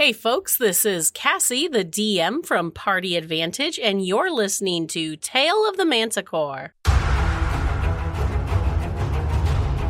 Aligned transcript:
Hey, 0.00 0.14
folks, 0.14 0.56
this 0.56 0.86
is 0.86 1.10
Cassie, 1.10 1.68
the 1.68 1.84
DM 1.84 2.42
from 2.46 2.70
Party 2.70 3.16
Advantage, 3.16 3.78
and 3.78 4.02
you're 4.02 4.30
listening 4.30 4.86
to 4.86 5.14
Tale 5.16 5.68
of 5.68 5.76
the 5.76 5.84
Manticore. 5.84 6.72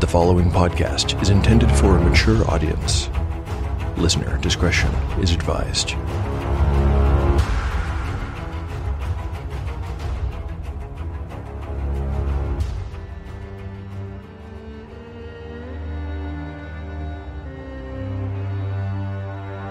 The 0.01 0.09
following 0.09 0.51
podcast 0.51 1.23
is 1.23 1.29
intended 1.31 1.71
for 1.71 1.97
a 1.97 2.01
mature 2.01 2.45
audience. 2.51 3.09
Listener 3.97 4.37
discretion 4.39 4.91
is 5.23 5.33
advised. 5.33 5.91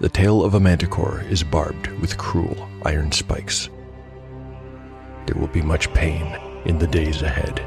the 0.00 0.08
tail 0.08 0.44
of 0.44 0.54
a 0.54 0.60
manticore 0.60 1.22
is 1.28 1.42
barbed 1.42 1.88
with 2.00 2.16
cruel 2.18 2.68
iron 2.84 3.10
spikes. 3.10 3.68
There 5.26 5.36
will 5.36 5.48
be 5.48 5.60
much 5.60 5.92
pain 5.92 6.38
in 6.66 6.78
the 6.78 6.86
days 6.86 7.22
ahead. 7.22 7.60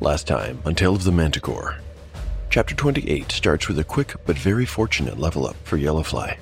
Last 0.00 0.26
time 0.26 0.60
on 0.64 0.74
Tale 0.74 0.94
of 0.94 1.04
the 1.04 1.12
Manticore. 1.12 1.76
Chapter 2.50 2.74
28 2.74 3.32
starts 3.32 3.68
with 3.68 3.78
a 3.78 3.84
quick 3.84 4.14
but 4.26 4.36
very 4.36 4.64
fortunate 4.64 5.18
level 5.18 5.46
up 5.46 5.56
for 5.64 5.78
Yellowfly. 5.78 6.36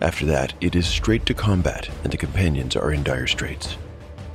After 0.00 0.26
that, 0.26 0.54
it 0.60 0.76
is 0.76 0.86
straight 0.86 1.26
to 1.26 1.34
combat, 1.34 1.88
and 2.04 2.12
the 2.12 2.16
companions 2.16 2.76
are 2.76 2.92
in 2.92 3.02
dire 3.02 3.26
straits. 3.26 3.76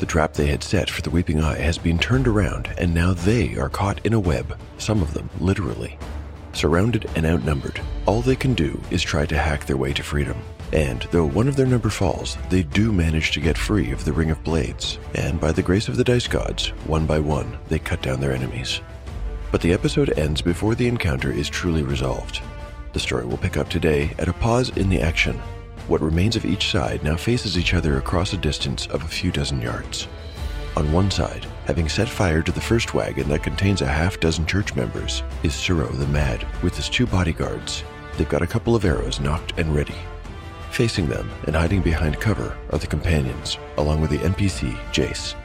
The 0.03 0.07
trap 0.07 0.33
they 0.33 0.47
had 0.47 0.65
set 0.65 0.89
for 0.89 1.01
the 1.01 1.09
Weeping 1.09 1.41
Eye 1.41 1.59
has 1.59 1.77
been 1.77 1.97
turned 1.97 2.27
around, 2.27 2.69
and 2.77 2.93
now 2.93 3.13
they 3.13 3.55
are 3.55 3.69
caught 3.69 4.05
in 4.05 4.11
a 4.11 4.19
web, 4.19 4.59
some 4.77 5.01
of 5.01 5.13
them 5.13 5.29
literally. 5.39 5.97
Surrounded 6.51 7.09
and 7.15 7.25
outnumbered, 7.25 7.79
all 8.05 8.21
they 8.21 8.35
can 8.35 8.53
do 8.53 8.81
is 8.91 9.01
try 9.01 9.25
to 9.25 9.37
hack 9.37 9.65
their 9.65 9.77
way 9.77 9.93
to 9.93 10.03
freedom. 10.03 10.35
And 10.73 11.07
though 11.11 11.25
one 11.25 11.47
of 11.47 11.55
their 11.55 11.65
number 11.65 11.89
falls, 11.89 12.37
they 12.49 12.63
do 12.63 12.91
manage 12.91 13.31
to 13.31 13.39
get 13.39 13.57
free 13.57 13.93
of 13.93 14.03
the 14.03 14.11
Ring 14.11 14.29
of 14.29 14.43
Blades, 14.43 14.99
and 15.15 15.39
by 15.39 15.53
the 15.53 15.63
grace 15.63 15.87
of 15.87 15.95
the 15.95 16.03
Dice 16.03 16.27
Gods, 16.27 16.73
one 16.85 17.05
by 17.05 17.19
one, 17.19 17.57
they 17.69 17.79
cut 17.79 18.01
down 18.01 18.19
their 18.19 18.33
enemies. 18.33 18.81
But 19.53 19.61
the 19.61 19.71
episode 19.71 20.19
ends 20.19 20.41
before 20.41 20.75
the 20.75 20.89
encounter 20.89 21.31
is 21.31 21.47
truly 21.47 21.83
resolved. 21.83 22.41
The 22.91 22.99
story 22.99 23.25
will 23.25 23.37
pick 23.37 23.55
up 23.55 23.69
today 23.69 24.13
at 24.19 24.27
a 24.27 24.33
pause 24.33 24.67
in 24.75 24.89
the 24.89 24.99
action. 24.99 25.41
What 25.87 25.99
remains 25.99 26.37
of 26.37 26.45
each 26.45 26.71
side 26.71 27.03
now 27.03 27.17
faces 27.17 27.57
each 27.57 27.73
other 27.73 27.97
across 27.97 28.31
a 28.31 28.37
distance 28.37 28.87
of 28.87 29.03
a 29.03 29.07
few 29.07 29.31
dozen 29.31 29.61
yards. 29.61 30.07
On 30.77 30.89
one 30.93 31.11
side, 31.11 31.45
having 31.65 31.89
set 31.89 32.07
fire 32.07 32.41
to 32.41 32.53
the 32.53 32.61
first 32.61 32.93
wagon 32.93 33.27
that 33.27 33.43
contains 33.43 33.81
a 33.81 33.87
half 33.87 34.17
dozen 34.21 34.45
church 34.45 34.75
members, 34.75 35.23
is 35.43 35.51
Suro 35.51 35.91
the 35.97 36.07
Mad 36.07 36.47
with 36.63 36.77
his 36.77 36.87
two 36.87 37.05
bodyguards. 37.05 37.83
They've 38.17 38.29
got 38.29 38.41
a 38.41 38.47
couple 38.47 38.75
of 38.75 38.85
arrows 38.85 39.19
nocked 39.19 39.59
and 39.59 39.75
ready. 39.75 39.95
Facing 40.71 41.09
them 41.09 41.29
and 41.47 41.55
hiding 41.55 41.81
behind 41.81 42.19
cover 42.19 42.57
are 42.71 42.79
the 42.79 42.87
companions, 42.87 43.57
along 43.77 43.99
with 43.99 44.09
the 44.09 44.19
NPC 44.19 44.71
Jace. 44.93 45.35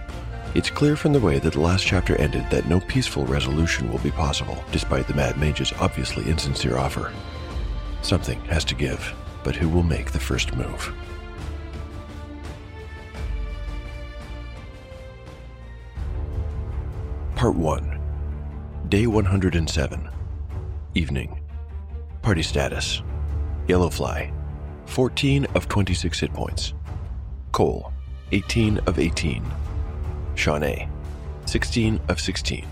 It's 0.55 0.71
clear 0.71 0.95
from 0.95 1.13
the 1.13 1.21
way 1.21 1.41
that 1.41 1.55
the 1.55 1.61
last 1.61 1.85
chapter 1.85 2.15
ended 2.17 2.49
that 2.51 2.69
no 2.69 2.79
peaceful 2.81 3.27
resolution 3.27 3.91
will 3.91 3.99
be 3.99 4.13
possible, 4.13 4.65
despite 4.71 5.09
the 5.09 5.15
Mad 5.15 5.37
Mage's 5.37 5.73
obviously 5.81 6.31
insincere 6.31 6.79
offer. 6.79 7.13
Something 8.03 8.41
has 8.43 8.65
to 8.67 8.77
give, 8.77 9.15
but 9.45 9.57
who 9.57 9.69
will 9.69 9.83
make 9.83 10.13
the 10.13 10.21
first 10.21 10.55
move? 10.57 10.93
Part 17.37 17.55
1 17.55 18.01
Day 18.89 19.07
107 19.07 20.09
Evening 20.95 21.41
Party 22.23 22.43
status 22.43 23.03
Yellowfly 23.69 24.33
14 24.87 25.45
of 25.55 25.69
26 25.69 26.21
hit 26.21 26.33
points. 26.33 26.73
Cole 27.53 27.93
18 28.33 28.79
of 28.87 28.99
18. 28.99 29.45
Shawnee 30.35 30.89
16 31.45 32.01
of 32.09 32.21
16. 32.21 32.67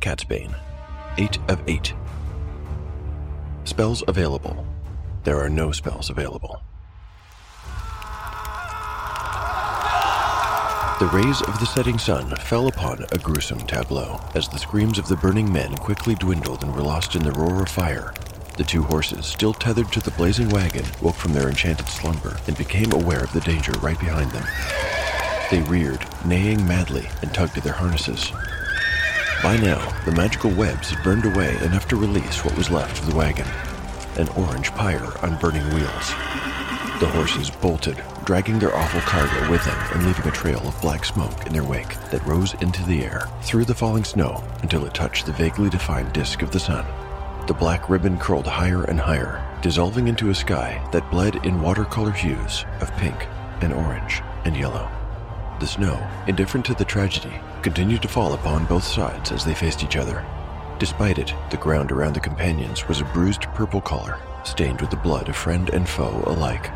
Catsbane 0.00 0.54
8 1.16 1.38
of 1.48 1.62
8. 1.68 1.94
Spells 3.64 4.02
available. 4.08 4.66
There 5.24 5.40
are 5.40 5.48
no 5.48 5.72
spells 5.72 6.10
available. 6.10 6.60
The 11.00 11.10
rays 11.14 11.40
of 11.40 11.58
the 11.58 11.66
setting 11.66 11.98
sun 11.98 12.36
fell 12.36 12.68
upon 12.68 13.06
a 13.10 13.16
gruesome 13.18 13.60
tableau 13.60 14.20
as 14.34 14.48
the 14.48 14.58
screams 14.58 14.98
of 14.98 15.08
the 15.08 15.16
burning 15.16 15.50
men 15.50 15.76
quickly 15.76 16.14
dwindled 16.14 16.62
and 16.62 16.74
were 16.74 16.82
lost 16.82 17.16
in 17.16 17.22
the 17.22 17.32
roar 17.32 17.62
of 17.62 17.70
fire. 17.70 18.12
The 18.58 18.64
two 18.64 18.82
horses, 18.82 19.24
still 19.24 19.54
tethered 19.54 19.90
to 19.92 20.00
the 20.00 20.10
blazing 20.10 20.50
wagon, 20.50 20.84
woke 21.00 21.16
from 21.16 21.32
their 21.32 21.48
enchanted 21.48 21.88
slumber 21.88 22.36
and 22.46 22.56
became 22.58 22.92
aware 22.92 23.24
of 23.24 23.32
the 23.32 23.40
danger 23.40 23.72
right 23.80 23.98
behind 23.98 24.30
them. 24.30 24.44
They 25.50 25.62
reared, 25.62 26.06
neighing 26.26 26.68
madly, 26.68 27.08
and 27.22 27.32
tugged 27.32 27.56
at 27.56 27.64
their 27.64 27.72
harnesses. 27.72 28.30
By 29.42 29.56
now, 29.56 29.90
the 30.04 30.12
magical 30.12 30.50
webs 30.50 30.90
had 30.90 31.02
burned 31.02 31.24
away 31.24 31.56
enough 31.64 31.88
to 31.88 31.96
release 31.96 32.44
what 32.44 32.56
was 32.58 32.70
left 32.70 32.98
of 32.98 33.06
the 33.06 33.16
wagon 33.16 33.46
an 34.18 34.28
orange 34.30 34.70
pyre 34.72 35.12
on 35.22 35.36
burning 35.38 35.68
wheels. 35.74 36.08
The 37.00 37.10
horses 37.12 37.50
bolted, 37.50 38.02
dragging 38.24 38.58
their 38.58 38.74
awful 38.74 39.00
cargo 39.00 39.50
with 39.50 39.64
them 39.64 39.78
and 39.92 40.06
leaving 40.06 40.26
a 40.26 40.30
trail 40.30 40.60
of 40.66 40.80
black 40.80 41.04
smoke 41.04 41.46
in 41.46 41.52
their 41.52 41.64
wake 41.64 41.94
that 42.10 42.24
rose 42.24 42.54
into 42.54 42.82
the 42.84 43.04
air 43.04 43.28
through 43.42 43.64
the 43.64 43.74
falling 43.74 44.04
snow 44.04 44.42
until 44.62 44.84
it 44.84 44.94
touched 44.94 45.26
the 45.26 45.32
vaguely 45.32 45.68
defined 45.68 46.12
disk 46.12 46.42
of 46.42 46.50
the 46.50 46.60
sun. 46.60 46.86
The 47.46 47.54
black 47.54 47.90
ribbon 47.90 48.18
curled 48.18 48.46
higher 48.46 48.84
and 48.84 48.98
higher, 48.98 49.44
dissolving 49.60 50.08
into 50.08 50.30
a 50.30 50.34
sky 50.34 50.86
that 50.92 51.10
bled 51.10 51.44
in 51.44 51.60
watercolor 51.60 52.12
hues 52.12 52.64
of 52.80 52.94
pink 52.96 53.26
and 53.60 53.72
orange 53.72 54.22
and 54.44 54.56
yellow. 54.56 54.90
The 55.60 55.66
snow, 55.66 56.08
indifferent 56.26 56.64
to 56.66 56.74
the 56.74 56.84
tragedy, 56.84 57.34
continued 57.62 58.02
to 58.02 58.08
fall 58.08 58.34
upon 58.34 58.66
both 58.66 58.84
sides 58.84 59.30
as 59.30 59.44
they 59.44 59.54
faced 59.54 59.82
each 59.82 59.96
other. 59.96 60.24
Despite 60.78 61.18
it, 61.18 61.32
the 61.50 61.56
ground 61.56 61.92
around 61.92 62.14
the 62.14 62.20
companions 62.20 62.88
was 62.88 63.00
a 63.00 63.04
bruised 63.06 63.42
purple 63.54 63.80
color, 63.80 64.18
stained 64.44 64.80
with 64.80 64.90
the 64.90 64.96
blood 64.96 65.28
of 65.28 65.36
friend 65.36 65.70
and 65.70 65.88
foe 65.88 66.22
alike. 66.26 66.70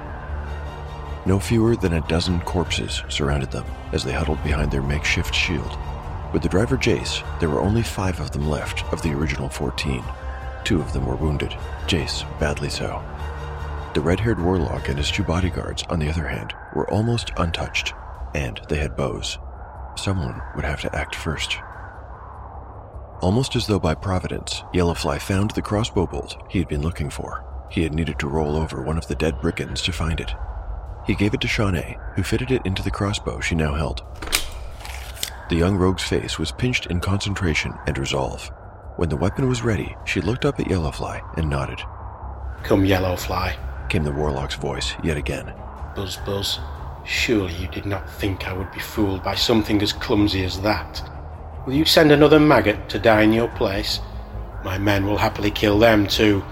No 1.27 1.39
fewer 1.39 1.77
than 1.77 1.95
a 1.95 2.07
dozen 2.09 2.41
corpses 2.41 3.03
surrounded 3.09 3.51
them 3.51 3.67
as 3.93 4.05
they 4.05 4.13
huddled 4.13 4.43
behind 4.45 4.71
their 4.71 4.83
makeshift 4.83 5.35
shield. 5.35 5.77
With 6.33 6.43
the 6.43 6.49
driver 6.49 6.77
Jace, 6.77 7.23
there 7.41 7.51
were 7.51 7.61
only 7.61 7.83
five 7.83 8.21
of 8.21 8.31
them 8.31 8.49
left 8.49 8.85
of 8.93 9.03
the 9.03 9.13
original 9.13 9.49
14. 9.49 10.05
Two 10.65 10.81
of 10.81 10.93
them 10.93 11.05
were 11.05 11.17
wounded, 11.17 11.51
Jace 11.87 12.25
badly 12.39 12.69
so. 12.69 13.03
The 13.95 14.01
red 14.01 14.21
haired 14.21 14.41
warlock 14.41 14.89
and 14.89 14.97
his 14.97 15.11
two 15.11 15.25
bodyguards, 15.25 15.83
on 15.91 15.99
the 15.99 16.09
other 16.09 16.29
hand, 16.29 16.55
were 16.75 16.89
almost 16.91 17.33
untouched, 17.37 17.95
and 18.35 18.61
they 18.69 18.77
had 18.77 18.97
bows. 18.97 19.39
Someone 19.97 20.41
would 20.55 20.65
have 20.65 20.81
to 20.83 20.95
act 20.95 21.15
first. 21.15 21.59
Almost 23.21 23.57
as 23.57 23.67
though 23.67 23.81
by 23.81 23.95
providence, 23.95 24.63
Yellowfly 24.73 25.21
found 25.21 25.51
the 25.51 25.63
crossbow 25.63 26.07
bolt 26.07 26.37
he 26.49 26.59
had 26.59 26.69
been 26.69 26.83
looking 26.83 27.11
for. 27.11 27.45
He 27.71 27.83
had 27.83 27.95
needed 27.95 28.19
to 28.21 28.29
roll 28.29 28.57
over 28.57 28.83
one 28.83 28.97
of 28.97 29.09
the 29.09 29.15
dead 29.15 29.41
brigands 29.41 29.83
to 29.83 29.93
find 29.93 30.21
it. 30.21 30.33
He 31.07 31.15
gave 31.15 31.35
it 31.35 31.41
to 31.41 31.49
Shawnee, 31.49 31.97
who 32.15 32.23
fitted 32.23 32.51
it 32.51 32.63
into 32.65 32.83
the 32.83 32.91
crossbow 32.91 33.41
she 33.41 33.55
now 33.55 33.75
held. 33.75 34.03
The 35.51 35.57
young 35.57 35.77
rogue's 35.77 36.03
face 36.03 36.39
was 36.39 36.53
pinched 36.53 36.87
in 36.87 37.01
concentration 37.01 37.75
and 37.87 37.99
resolve. 37.99 38.51
When 38.97 39.09
the 39.09 39.17
weapon 39.17 39.49
was 39.49 39.63
ready, 39.63 39.97
she 40.05 40.21
looked 40.21 40.45
up 40.45 40.61
at 40.61 40.67
Yellowfly 40.67 41.21
and 41.37 41.49
nodded. 41.49 41.81
Come, 42.63 42.85
Yellowfly, 42.85 43.57
Came 43.89 44.05
the 44.05 44.13
warlock's 44.13 44.55
voice 44.55 44.93
yet 45.03 45.17
again. 45.17 45.53
Buzz 45.97 46.19
Buzz. 46.19 46.61
Surely 47.07 47.55
you 47.55 47.69
did 47.69 47.87
not 47.87 48.09
think 48.09 48.47
I 48.47 48.53
would 48.53 48.71
be 48.71 48.81
fooled 48.81 49.23
by 49.23 49.35
something 49.35 49.81
as 49.81 49.95
clumsy 49.95 50.45
as 50.45 50.61
that. 50.61 51.03
Will 51.69 51.75
you 51.75 51.85
send 51.85 52.11
another 52.11 52.41
maggot 52.41 52.89
to 52.89 52.99
die 52.99 53.21
in 53.21 53.35
your 53.35 53.49
place? 53.49 54.01
My 54.65 54.79
men 54.79 55.05
will 55.05 55.19
happily 55.19 55.51
kill 55.51 55.79
them 55.79 56.07
too, 56.07 56.43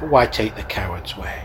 but 0.00 0.10
why 0.10 0.26
take 0.26 0.56
the 0.56 0.64
coward's 0.64 1.16
way? 1.16 1.44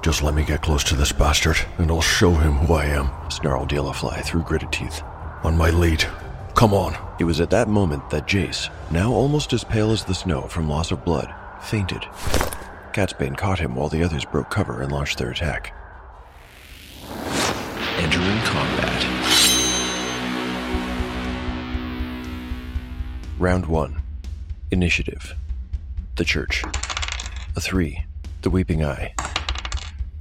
Just 0.00 0.22
let 0.22 0.32
me 0.34 0.46
get 0.46 0.62
close 0.62 0.82
to 0.84 0.96
this 0.96 1.12
bastard, 1.12 1.58
and 1.76 1.90
I'll 1.90 2.00
show 2.00 2.30
him 2.30 2.52
who 2.52 2.72
I 2.72 2.86
am, 2.86 3.10
snarled 3.30 3.68
Yellowfly 3.68 4.24
through 4.24 4.44
gritted 4.44 4.72
teeth. 4.72 5.02
On 5.42 5.58
my 5.58 5.68
lead. 5.68 6.06
Come 6.54 6.72
on. 6.72 6.96
It 7.20 7.24
was 7.24 7.38
at 7.38 7.50
that 7.50 7.68
moment 7.68 8.08
that 8.08 8.26
Jace, 8.26 8.70
now 8.90 9.12
almost 9.12 9.52
as 9.52 9.62
pale 9.62 9.90
as 9.90 10.06
the 10.06 10.14
snow 10.14 10.48
from 10.48 10.66
loss 10.66 10.90
of 10.90 11.04
blood, 11.04 11.34
fainted. 11.60 12.00
Catsbane 12.94 13.36
caught 13.36 13.58
him 13.58 13.74
while 13.74 13.90
the 13.90 14.02
others 14.02 14.24
broke 14.24 14.48
cover 14.48 14.80
and 14.80 14.90
launched 14.90 15.18
their 15.18 15.32
attack. 15.32 15.74
Entering 17.98 18.38
combat. 18.38 19.13
Round 23.38 23.66
1. 23.66 24.00
Initiative. 24.70 25.34
The 26.14 26.24
Church. 26.24 26.62
A 27.56 27.60
3. 27.60 28.04
The 28.42 28.50
Weeping 28.50 28.84
Eye. 28.84 29.12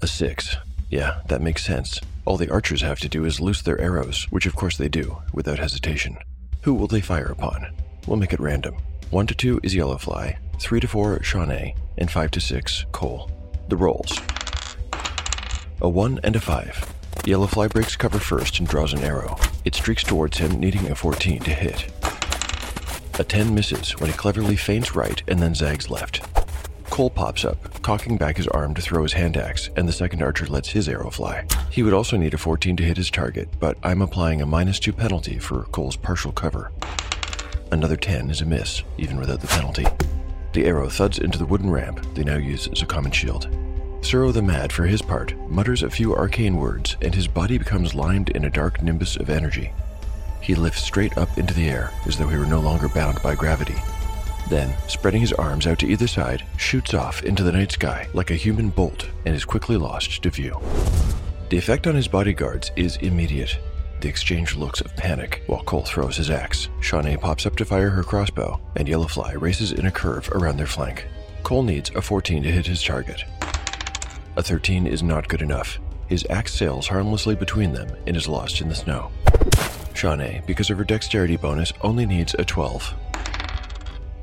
A 0.02 0.08
6. 0.08 0.56
Yeah, 0.90 1.22
that 1.28 1.40
makes 1.40 1.64
sense. 1.64 2.00
All 2.26 2.38
the 2.38 2.50
archers 2.50 2.82
have 2.82 3.00
to 3.02 3.08
do 3.08 3.24
is 3.24 3.40
loose 3.40 3.62
their 3.62 3.80
arrows, 3.80 4.26
which 4.32 4.48
of 4.48 4.56
course 4.56 4.78
they 4.78 4.90
do, 4.90 5.22
without 5.32 5.60
hesitation. 5.60 6.18
Who 6.62 6.74
will 6.74 6.88
they 6.88 7.02
fire 7.02 7.28
upon? 7.28 7.68
We'll 8.08 8.18
make 8.18 8.34
it 8.34 8.40
random. 8.40 8.78
1 9.12 9.28
to 9.28 9.36
2 9.36 9.60
is 9.62 9.76
Yellowfly, 9.76 10.36
3 10.60 10.80
to 10.80 10.88
4 10.88 11.22
Shawnee, 11.22 11.76
and 12.00 12.10
5 12.10 12.32
to 12.32 12.42
6 12.42 12.86
Cole. 12.92 13.30
The 13.70 13.78
rolls. 13.78 14.20
A 15.82 15.88
1 15.88 16.20
and 16.24 16.36
a 16.36 16.42
5. 16.42 16.94
Yellowfly 17.26 17.70
breaks 17.70 17.96
cover 17.96 18.18
first 18.18 18.58
and 18.58 18.68
draws 18.68 18.92
an 18.92 19.04
arrow. 19.04 19.38
It 19.66 19.76
streaks 19.76 20.04
towards 20.04 20.40
him, 20.40 20.60
needing 20.60 20.90
a 20.90 20.96
14 20.96 21.42
to 21.42 21.52
hit. 21.52 21.92
A 23.20 23.24
10 23.24 23.54
misses 23.54 23.92
when 24.00 24.10
he 24.10 24.18
cleverly 24.18 24.56
feints 24.56 24.96
right 24.96 25.22
and 25.28 25.40
then 25.40 25.54
zags 25.54 25.90
left. 25.90 26.22
Cole 26.90 27.12
pops 27.12 27.46
up, 27.46 27.82
cocking 27.84 28.18
back 28.18 28.38
his 28.38 28.48
arm 28.48 28.74
to 28.74 28.82
throw 28.82 29.04
his 29.04 29.14
hand 29.14 29.38
axe, 29.38 29.70
and 29.76 29.88
the 29.88 29.94
second 29.94 30.24
archer 30.24 30.48
lets 30.48 30.70
his 30.70 30.90
arrow 30.90 31.12
fly. 31.12 31.46
He 31.70 31.84
would 31.84 31.94
also 31.94 32.18
need 32.18 32.34
a 32.34 32.40
14 32.40 32.76
to 32.78 32.84
hit 32.84 32.98
his 32.98 33.12
target, 33.12 33.50
but 33.60 33.78
I'm 33.84 34.02
applying 34.02 34.42
a 34.42 34.48
minus 34.48 34.80
2 34.80 34.94
penalty 34.94 35.38
for 35.38 35.64
Cole's 35.66 35.96
partial 35.96 36.32
cover. 36.32 36.72
Another 37.72 37.98
10 37.98 38.32
is 38.32 38.42
a 38.42 38.46
miss, 38.46 38.82
even 38.98 39.18
without 39.18 39.42
the 39.42 39.48
penalty. 39.48 39.86
The 40.54 40.66
arrow 40.66 40.90
thuds 40.90 41.20
into 41.20 41.38
the 41.38 41.46
wooden 41.46 41.70
ramp 41.70 42.04
they 42.16 42.24
now 42.24 42.38
use 42.38 42.68
as 42.68 42.82
a 42.82 42.88
common 42.88 43.12
shield. 43.12 43.48
Suro 44.02 44.34
the 44.34 44.42
Mad, 44.42 44.74
for 44.74 44.86
his 44.86 45.02
part, 45.02 45.36
mutters 45.50 45.82
a 45.82 45.90
few 45.90 46.16
arcane 46.16 46.58
words, 46.58 46.98
and 47.02 47.14
his 47.14 47.28
body 47.28 47.58
becomes 47.58 47.96
lined 47.96 48.30
in 48.30 48.46
a 48.46 48.50
dark 48.50 48.82
nimbus 48.82 49.18
of 49.18 49.30
energy. 49.30 49.72
He 50.44 50.56
lifts 50.56 50.84
straight 50.84 51.18
up 51.18 51.38
into 51.38 51.54
the 51.54 51.70
air, 51.70 51.92
as 52.06 52.18
though 52.18 52.28
he 52.28 52.38
were 52.38 52.46
no 52.46 52.60
longer 52.60 52.90
bound 52.90 53.22
by 53.24 53.34
gravity. 53.34 53.78
Then, 54.50 54.76
spreading 54.90 55.22
his 55.22 55.32
arms 55.32 55.66
out 55.66 55.80
to 55.80 55.88
either 55.88 56.06
side, 56.06 56.44
shoots 56.58 56.94
off 56.94 57.24
into 57.24 57.44
the 57.44 57.52
night 57.52 57.72
sky 57.72 58.10
like 58.14 58.30
a 58.30 58.36
human 58.36 58.70
bolt 58.70 59.10
and 59.26 59.34
is 59.34 59.46
quickly 59.46 59.78
lost 59.78 60.22
to 60.22 60.30
view. 60.30 60.60
The 61.50 61.58
effect 61.58 61.88
on 61.88 61.96
his 61.96 62.10
bodyguards 62.10 62.72
is 62.76 62.98
immediate. 62.98 63.58
They 64.02 64.10
exchange 64.10 64.58
looks 64.58 64.82
of 64.82 64.94
panic 64.98 65.44
while 65.48 65.64
Cole 65.64 65.84
throws 65.84 66.18
his 66.18 66.30
axe. 66.30 66.68
Shawnee 66.82 67.16
pops 67.16 67.46
up 67.46 67.56
to 67.56 67.66
fire 67.66 67.90
her 67.90 68.04
crossbow, 68.04 68.60
and 68.76 68.86
Yellowfly 68.86 69.40
races 69.40 69.72
in 69.72 69.86
a 69.86 69.92
curve 69.92 70.30
around 70.34 70.58
their 70.58 70.68
flank. 70.68 71.08
Cole 71.44 71.64
needs 71.64 71.90
a 71.92 72.02
14 72.02 72.44
to 72.44 72.52
hit 72.52 72.68
his 72.68 72.84
target. 72.84 73.24
A 74.36 74.44
13 74.44 74.88
is 74.88 75.04
not 75.04 75.30
good 75.30 75.42
enough. 75.42 75.80
His 76.08 76.28
axe 76.30 76.54
sails 76.54 76.90
harmlessly 76.90 77.36
between 77.36 77.72
them 77.72 77.88
and 78.06 78.18
is 78.18 78.28
lost 78.28 78.60
in 78.60 78.68
the 78.68 78.76
snow. 78.76 79.10
Shawnee, 79.96 80.42
because 80.46 80.70
of 80.70 80.78
her 80.78 80.84
dexterity 80.84 81.38
bonus, 81.38 81.74
only 81.82 82.06
needs 82.06 82.36
a 82.38 82.46
12. 82.46 82.94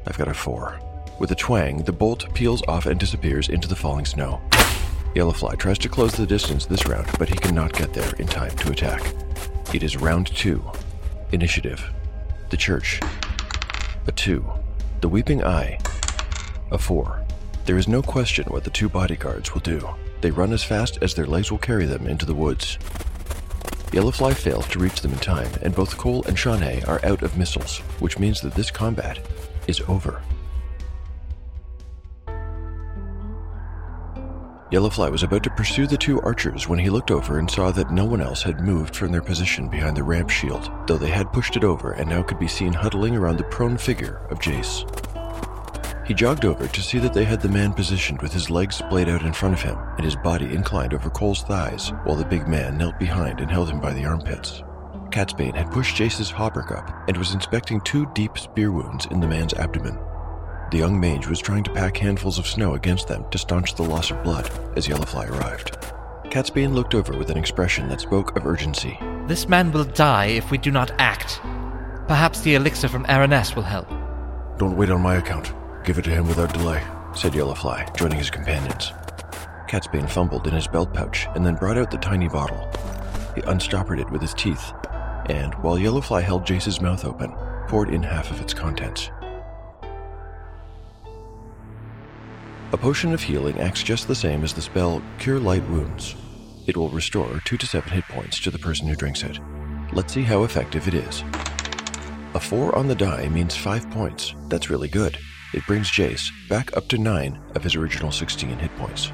I've 0.07 0.19
got 0.19 0.29
a 0.29 0.35
4. 0.35 0.79
With 1.19 1.31
a 1.33 1.35
twang, 1.35 1.83
the 1.85 1.93
bolt 1.93 2.33
peels 2.35 2.63
off 2.67 2.87
and 2.87 2.99
disappears 2.99 3.49
into 3.49 3.69
the 3.69 3.77
falling 3.77 4.07
snow. 4.07 4.41
Yellowfly 5.15 5.59
tries 5.59 5.79
to 5.79 5.89
close 5.89 6.13
the 6.13 6.27
distance 6.27 6.67
this 6.67 6.87
round, 6.87 7.07
but 7.19 7.29
he 7.29 7.35
cannot 7.35 7.73
get 7.73 7.93
there 7.93 8.13
in 8.19 8.27
time 8.27 8.57
to 8.57 8.71
attack. 8.71 9.03
It 9.75 9.83
is 9.83 9.97
round 9.97 10.29
2. 10.29 10.63
Initiative. 11.33 11.85
The 12.51 12.57
Church. 12.57 13.01
A 14.07 14.13
2. 14.13 14.45
The 15.01 15.09
Weeping 15.09 15.45
Eye. 15.45 15.79
A 16.71 16.79
4. 16.79 17.25
There 17.67 17.77
is 17.77 17.89
no 17.89 18.03
question 18.03 18.45
what 18.47 18.65
the 18.65 18.71
two 18.71 18.89
bodyguards 18.89 19.53
will 19.53 19.61
do. 19.61 19.89
They 20.23 20.31
run 20.31 20.53
as 20.53 20.65
fast 20.65 20.99
as 21.03 21.15
their 21.15 21.27
legs 21.27 21.51
will 21.51 21.59
carry 21.59 21.87
them 21.87 22.07
into 22.07 22.27
the 22.27 22.35
woods. 22.35 22.79
Yellowfly 23.91 24.35
fails 24.35 24.69
to 24.69 24.79
reach 24.79 25.01
them 25.01 25.13
in 25.13 25.19
time, 25.19 25.51
and 25.63 25.75
both 25.75 25.99
Cole 25.99 26.23
and 26.29 26.39
Shawnee 26.39 26.83
are 26.85 27.05
out 27.05 27.23
of 27.23 27.37
missiles, 27.37 27.79
which 27.99 28.21
means 28.21 28.41
that 28.41 28.55
this 28.55 28.71
combat 28.71 29.19
is 29.67 29.81
over. 29.89 30.23
Yellowfly 34.71 35.11
was 35.11 35.25
about 35.25 35.43
to 35.43 35.51
pursue 35.51 35.89
the 35.89 35.97
two 35.97 36.21
archers 36.21 36.69
when 36.69 36.79
he 36.79 36.89
looked 36.89 37.11
over 37.11 37.41
and 37.41 37.51
saw 37.51 37.73
that 37.73 37.91
no 37.91 38.05
one 38.05 38.21
else 38.21 38.45
had 38.45 38.61
moved 38.61 38.95
from 38.95 39.11
their 39.11 39.21
position 39.21 39.69
behind 39.69 39.97
the 39.97 40.05
ramp 40.05 40.31
shield, 40.31 40.71
though 40.87 40.97
they 40.97 41.11
had 41.11 41.33
pushed 41.33 41.57
it 41.57 41.65
over 41.65 41.91
and 41.91 42.09
now 42.09 42.23
could 42.23 42.39
be 42.39 42.47
seen 42.47 42.73
huddling 42.73 43.17
around 43.17 43.39
the 43.39 43.45
prone 43.45 43.77
figure 43.77 44.21
of 44.31 44.39
Jace. 44.39 44.87
He 46.11 46.15
jogged 46.15 46.45
over 46.45 46.67
to 46.67 46.83
see 46.83 46.99
that 46.99 47.15
they 47.15 47.23
had 47.23 47.41
the 47.41 47.49
man 47.49 47.73
positioned 47.73 48.21
with 48.21 48.33
his 48.33 48.51
legs 48.51 48.75
splayed 48.75 49.09
out 49.09 49.23
in 49.23 49.33
front 49.33 49.55
of 49.55 49.63
him 49.63 49.79
and 49.95 50.05
his 50.05 50.17
body 50.17 50.47
inclined 50.47 50.93
over 50.93 51.09
Cole's 51.09 51.45
thighs, 51.45 51.91
while 52.03 52.17
the 52.17 52.25
big 52.25 52.49
man 52.49 52.77
knelt 52.77 52.99
behind 52.99 53.39
and 53.39 53.49
held 53.49 53.71
him 53.71 53.79
by 53.79 53.93
the 53.93 54.05
armpits. 54.05 54.65
Catsbane 55.13 55.55
had 55.55 55.71
pushed 55.71 55.95
Jace's 55.95 56.33
hauberk 56.33 56.77
up 56.77 56.93
and 57.07 57.17
was 57.17 57.33
inspecting 57.33 57.81
two 57.83 58.11
deep 58.13 58.37
spear 58.37 58.73
wounds 58.73 59.07
in 59.13 59.21
the 59.21 59.29
man's 59.29 59.55
abdomen. 59.55 60.01
The 60.73 60.79
young 60.79 60.99
mage 60.99 61.29
was 61.29 61.39
trying 61.39 61.63
to 61.63 61.73
pack 61.73 61.97
handfuls 61.99 62.41
of 62.41 62.47
snow 62.49 62.75
against 62.75 63.07
them 63.07 63.25
to 63.31 63.39
staunch 63.39 63.77
the 63.77 63.85
loss 63.85 64.11
of 64.11 64.21
blood 64.25 64.51
as 64.77 64.89
Yellowfly 64.89 65.31
arrived. 65.31 65.79
Catsbane 66.25 66.75
looked 66.75 66.97
over 66.97 67.17
with 67.17 67.31
an 67.31 67.39
expression 67.39 67.89
that 67.89 68.01
spoke 68.01 68.37
of 68.37 68.49
urgency. 68.49 68.99
This 69.29 69.49
man 69.49 69.71
will 69.71 69.85
die 69.85 70.27
if 70.27 70.51
we 70.51 70.59
do 70.59 70.73
not 70.73 70.91
act. 70.99 71.39
Perhaps 72.09 72.41
the 72.41 72.57
elixir 72.57 72.89
from 72.89 73.05
Araness 73.05 73.55
will 73.55 73.63
help. 73.63 73.89
Don't 74.59 74.77
wait 74.77 74.91
on 74.91 75.03
my 75.03 75.15
account. 75.15 75.55
Give 75.85 75.99
it 75.99 76.03
to 76.03 76.11
him 76.11 76.29
without 76.29 76.53
delay. 76.53 76.83
said 77.15 77.33
Yellowfly, 77.33 77.97
joining 77.97 78.19
his 78.19 78.31
companions. 78.31 78.93
Catsbane 79.69 80.09
fumbled 80.09 80.47
in 80.47 80.55
his 80.55 80.69
belt 80.69 80.93
pouch 80.93 81.27
and 81.35 81.45
then 81.45 81.55
brought 81.55 81.79
out 81.79 81.91
the 81.91 81.99
tiny 81.99 82.29
bottle. 82.29 82.59
He 83.35 83.43
unstoppered 83.43 84.01
it 84.01 84.11
with 84.11 84.21
his 84.21 84.35
teeth, 84.35 84.73
and 85.27 85.55
while 85.55 85.77
Yellowfly 85.77 86.23
held 86.23 86.45
Jace's 86.45 86.81
mouth 86.81 87.05
open, 87.05 87.33
poured 87.69 87.91
in 87.91 88.03
half 88.03 88.31
of 88.31 88.41
its 88.41 88.53
contents. 88.53 89.11
A 92.73 92.77
potion 92.77 93.13
of 93.13 93.23
healing 93.23 93.59
acts 93.61 93.83
just 93.83 94.07
the 94.07 94.15
same 94.15 94.45
as 94.45 94.53
the 94.53 94.63
spell 94.63 95.03
Cure 95.19 95.41
Light 95.41 95.69
Wounds. 95.69 96.15
It 96.67 96.77
will 96.77 96.89
restore 96.91 97.41
2 97.45 97.57
to 97.57 97.67
7 97.67 97.91
hit 97.91 98.05
points 98.05 98.41
to 98.41 98.51
the 98.51 98.59
person 98.59 98.87
who 98.87 98.95
drinks 98.95 99.23
it. 99.23 99.39
Let's 99.93 100.13
see 100.13 100.23
how 100.23 100.45
effective 100.45 100.87
it 100.87 100.95
is. 100.95 101.25
A 102.35 102.41
4 102.41 102.77
on 102.77 102.87
the 102.87 102.95
die 102.95 103.29
means 103.29 103.57
5 103.57 103.91
points. 103.91 104.35
That's 104.49 104.71
really 104.71 104.89
good. 104.89 105.19
It 105.53 105.67
brings 105.67 105.91
Jace 105.91 106.31
back 106.49 106.77
up 106.77 106.87
to 106.89 106.99
9 106.99 107.41
of 107.57 107.65
his 107.65 107.75
original 107.75 108.13
16 108.13 108.51
hit 108.51 108.77
points. 108.77 109.11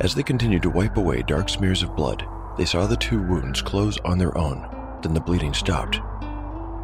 As 0.00 0.14
they 0.14 0.22
continued 0.22 0.62
to 0.62 0.70
wipe 0.70 0.96
away 0.96 1.22
dark 1.22 1.48
smears 1.48 1.82
of 1.82 1.96
blood, 1.96 2.24
they 2.56 2.64
saw 2.64 2.86
the 2.86 2.96
two 2.96 3.20
wounds 3.20 3.60
close 3.60 3.98
on 4.04 4.18
their 4.18 4.36
own. 4.38 4.68
Then 5.02 5.14
the 5.14 5.20
bleeding 5.20 5.54
stopped. 5.54 5.96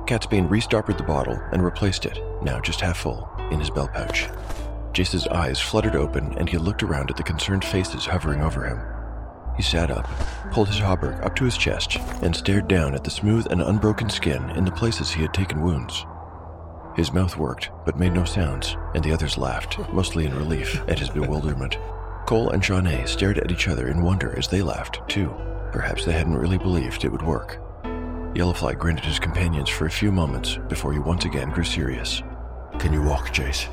Catsbane 0.07 0.49
restoppered 0.49 0.97
the 0.97 1.05
bottle 1.05 1.41
and 1.53 1.63
replaced 1.63 2.05
it, 2.05 2.19
now 2.43 2.61
just 2.61 2.81
half 2.81 2.99
full, 2.99 3.31
in 3.53 3.61
his 3.61 3.71
belt 3.71 3.93
pouch. 3.93 4.27
Jace's 4.93 5.29
eyes 5.29 5.61
fluttered 5.61 5.95
open 5.95 6.37
and 6.37 6.49
he 6.49 6.59
looked 6.59 6.83
around 6.83 7.11
at 7.11 7.17
the 7.17 7.23
concerned 7.23 7.65
faces 7.65 8.07
hovering 8.07 8.43
over 8.43 8.65
him. 8.65 9.00
He 9.61 9.65
sat 9.65 9.91
up, 9.91 10.09
pulled 10.53 10.69
his 10.69 10.79
hauberk 10.79 11.23
up 11.23 11.37
to 11.37 11.45
his 11.45 11.59
chest, 11.59 11.99
and 12.23 12.35
stared 12.35 12.67
down 12.67 12.95
at 12.95 13.05
the 13.05 13.11
smooth 13.11 13.47
and 13.51 13.61
unbroken 13.61 14.09
skin 14.09 14.49
in 14.57 14.65
the 14.65 14.73
places 14.73 15.11
he 15.11 15.21
had 15.21 15.35
taken 15.35 15.61
wounds. 15.61 16.07
His 16.97 17.13
mouth 17.13 17.37
worked, 17.37 17.69
but 17.85 17.99
made 17.99 18.15
no 18.15 18.25
sounds, 18.25 18.79
and 18.95 19.05
the 19.05 19.13
others 19.13 19.37
laughed, 19.37 19.79
mostly 19.93 20.25
in 20.25 20.35
relief 20.35 20.83
at 20.89 20.99
his 20.99 21.11
bewilderment. 21.11 21.77
Cole 22.25 22.49
and 22.49 22.65
Shawnee 22.65 23.05
stared 23.05 23.37
at 23.37 23.53
each 23.53 23.69
other 23.69 23.89
in 23.89 24.01
wonder 24.01 24.35
as 24.39 24.49
they 24.49 24.63
laughed, 24.63 25.07
too. 25.09 25.29
Perhaps 25.73 26.07
they 26.07 26.13
hadn't 26.13 26.39
really 26.39 26.57
believed 26.57 27.05
it 27.05 27.13
would 27.13 27.21
work. 27.21 27.61
Yellowfly 28.33 28.79
grinned 28.79 29.01
at 29.01 29.05
his 29.05 29.19
companions 29.19 29.69
for 29.69 29.85
a 29.85 29.91
few 29.91 30.11
moments 30.11 30.57
before 30.71 30.95
he 30.95 30.99
once 30.99 31.27
again 31.27 31.51
grew 31.51 31.65
serious. 31.65 32.23
Can 32.79 32.95
you 32.95 33.03
walk, 33.03 33.29
Jace? 33.35 33.69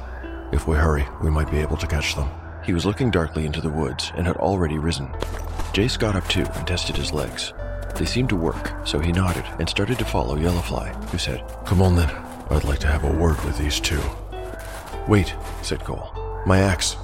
If 0.51 0.67
we 0.67 0.75
hurry, 0.75 1.07
we 1.23 1.31
might 1.31 1.49
be 1.49 1.59
able 1.59 1.77
to 1.77 1.87
catch 1.87 2.13
them. 2.13 2.29
He 2.67 2.73
was 2.73 2.85
looking 2.85 3.09
darkly 3.09 3.45
into 3.45 3.61
the 3.61 3.69
woods 3.69 4.11
and 4.17 4.27
had 4.27 4.35
already 4.35 4.77
risen. 4.77 5.07
Jace 5.71 5.97
got 5.97 6.17
up 6.17 6.27
too 6.27 6.45
and 6.55 6.67
tested 6.67 6.97
his 6.97 7.13
legs. 7.13 7.53
They 7.95 8.03
seemed 8.03 8.27
to 8.27 8.35
work, 8.35 8.73
so 8.85 8.99
he 8.99 9.13
nodded 9.13 9.45
and 9.57 9.69
started 9.69 9.97
to 9.99 10.05
follow 10.05 10.35
Yellowfly, 10.35 10.93
who 11.09 11.17
said, 11.17 11.45
Come 11.65 11.81
on 11.81 11.95
then. 11.95 12.09
I'd 12.49 12.65
like 12.65 12.79
to 12.79 12.87
have 12.87 13.05
a 13.05 13.13
word 13.13 13.41
with 13.45 13.57
these 13.57 13.79
two. 13.79 14.01
Wait, 15.07 15.33
said 15.61 15.79
Cole. 15.85 16.11
My 16.45 16.59
axe. 16.59 16.97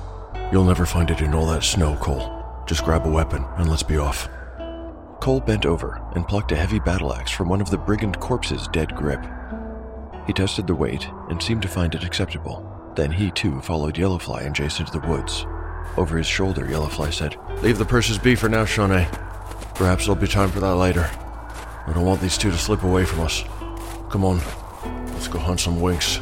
You'll 0.52 0.66
never 0.66 0.86
find 0.86 1.10
it 1.10 1.22
in 1.22 1.34
all 1.34 1.48
that 1.48 1.64
snow, 1.64 1.96
Cole. 1.96 2.44
Just 2.68 2.84
grab 2.84 3.08
a 3.08 3.10
weapon 3.10 3.46
and 3.56 3.70
let's 3.70 3.84
be 3.84 3.98
off. 3.98 4.28
Cole 5.22 5.40
bent 5.40 5.66
over 5.66 6.06
and 6.14 6.28
plucked 6.28 6.52
a 6.52 6.58
heavy 6.58 6.80
battle 6.80 7.14
axe 7.14 7.32
from 7.32 7.48
one 7.48 7.62
of 7.62 7.70
the 7.70 7.78
brigand 7.78 8.20
corpse's 8.20 8.68
dead 8.68 8.94
grip. 8.94 9.26
He 10.28 10.34
tested 10.34 10.68
the 10.68 10.76
weight 10.76 11.08
and 11.30 11.42
seemed 11.42 11.62
to 11.62 11.70
find 11.70 11.96
it 11.96 12.04
acceptable. 12.04 12.73
Then 12.96 13.12
he 13.12 13.32
too 13.32 13.60
followed 13.62 13.96
Yellowfly 13.96 14.46
and 14.46 14.56
Jason 14.56 14.86
to 14.86 14.92
the 14.92 15.08
woods. 15.08 15.46
Over 15.98 16.18
his 16.18 16.28
shoulder, 16.28 16.66
Yellowfly 16.66 17.14
said, 17.14 17.38
Leave 17.64 17.78
the 17.78 17.86
purses 17.86 18.20
be 18.20 18.36
for 18.36 18.50
now, 18.50 18.66
Shawnee. 18.66 19.08
Perhaps 19.76 20.06
there'll 20.06 20.20
be 20.20 20.28
time 20.28 20.50
for 20.50 20.60
that 20.60 20.76
later. 20.76 21.10
I 21.86 21.92
don't 21.94 22.06
want 22.06 22.22
these 22.22 22.38
two 22.38 22.52
to 22.52 22.58
slip 22.58 22.84
away 22.84 23.06
from 23.06 23.22
us. 23.22 23.44
Come 24.10 24.24
on, 24.24 24.40
let's 25.14 25.28
go 25.28 25.40
hunt 25.40 25.60
some 25.60 25.82
winks. 25.82 26.20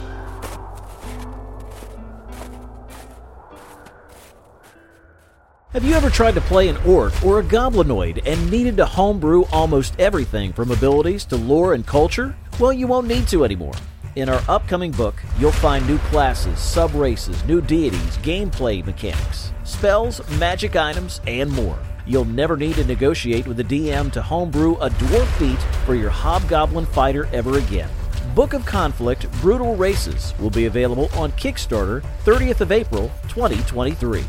Have 5.73 5.85
you 5.85 5.93
ever 5.93 6.09
tried 6.09 6.35
to 6.35 6.41
play 6.41 6.67
an 6.67 6.77
orc 6.85 7.23
or 7.23 7.39
a 7.39 7.43
goblinoid 7.43 8.25
and 8.25 8.51
needed 8.51 8.75
to 8.77 8.85
homebrew 8.85 9.43
almost 9.51 9.97
everything 9.99 10.51
from 10.51 10.71
abilities 10.71 11.23
to 11.25 11.37
lore 11.37 11.73
and 11.73 11.85
culture? 11.85 12.35
Well, 12.59 12.73
you 12.73 12.87
won't 12.87 13.07
need 13.07 13.27
to 13.29 13.45
anymore. 13.45 13.73
In 14.17 14.27
our 14.27 14.41
upcoming 14.49 14.91
book, 14.91 15.15
you'll 15.39 15.53
find 15.53 15.87
new 15.87 15.97
classes, 15.99 16.59
sub 16.59 16.93
races, 16.93 17.45
new 17.45 17.61
deities, 17.61 18.17
gameplay 18.17 18.85
mechanics, 18.85 19.53
spells, 19.63 20.19
magic 20.37 20.75
items, 20.75 21.21
and 21.27 21.49
more. 21.49 21.79
You'll 22.05 22.25
never 22.25 22.57
need 22.57 22.75
to 22.75 22.83
negotiate 22.83 23.47
with 23.47 23.55
the 23.55 23.63
DM 23.63 24.11
to 24.11 24.21
homebrew 24.21 24.75
a 24.75 24.89
dwarf 24.89 25.27
feat 25.37 25.59
for 25.85 25.95
your 25.95 26.09
hobgoblin 26.09 26.87
fighter 26.87 27.27
ever 27.27 27.57
again. 27.57 27.89
Book 28.35 28.53
of 28.53 28.65
Conflict 28.65 29.31
Brutal 29.39 29.77
Races 29.77 30.33
will 30.39 30.49
be 30.49 30.65
available 30.65 31.07
on 31.15 31.31
Kickstarter 31.33 32.03
30th 32.25 32.59
of 32.59 32.73
April 32.73 33.09
2023. 33.29 34.25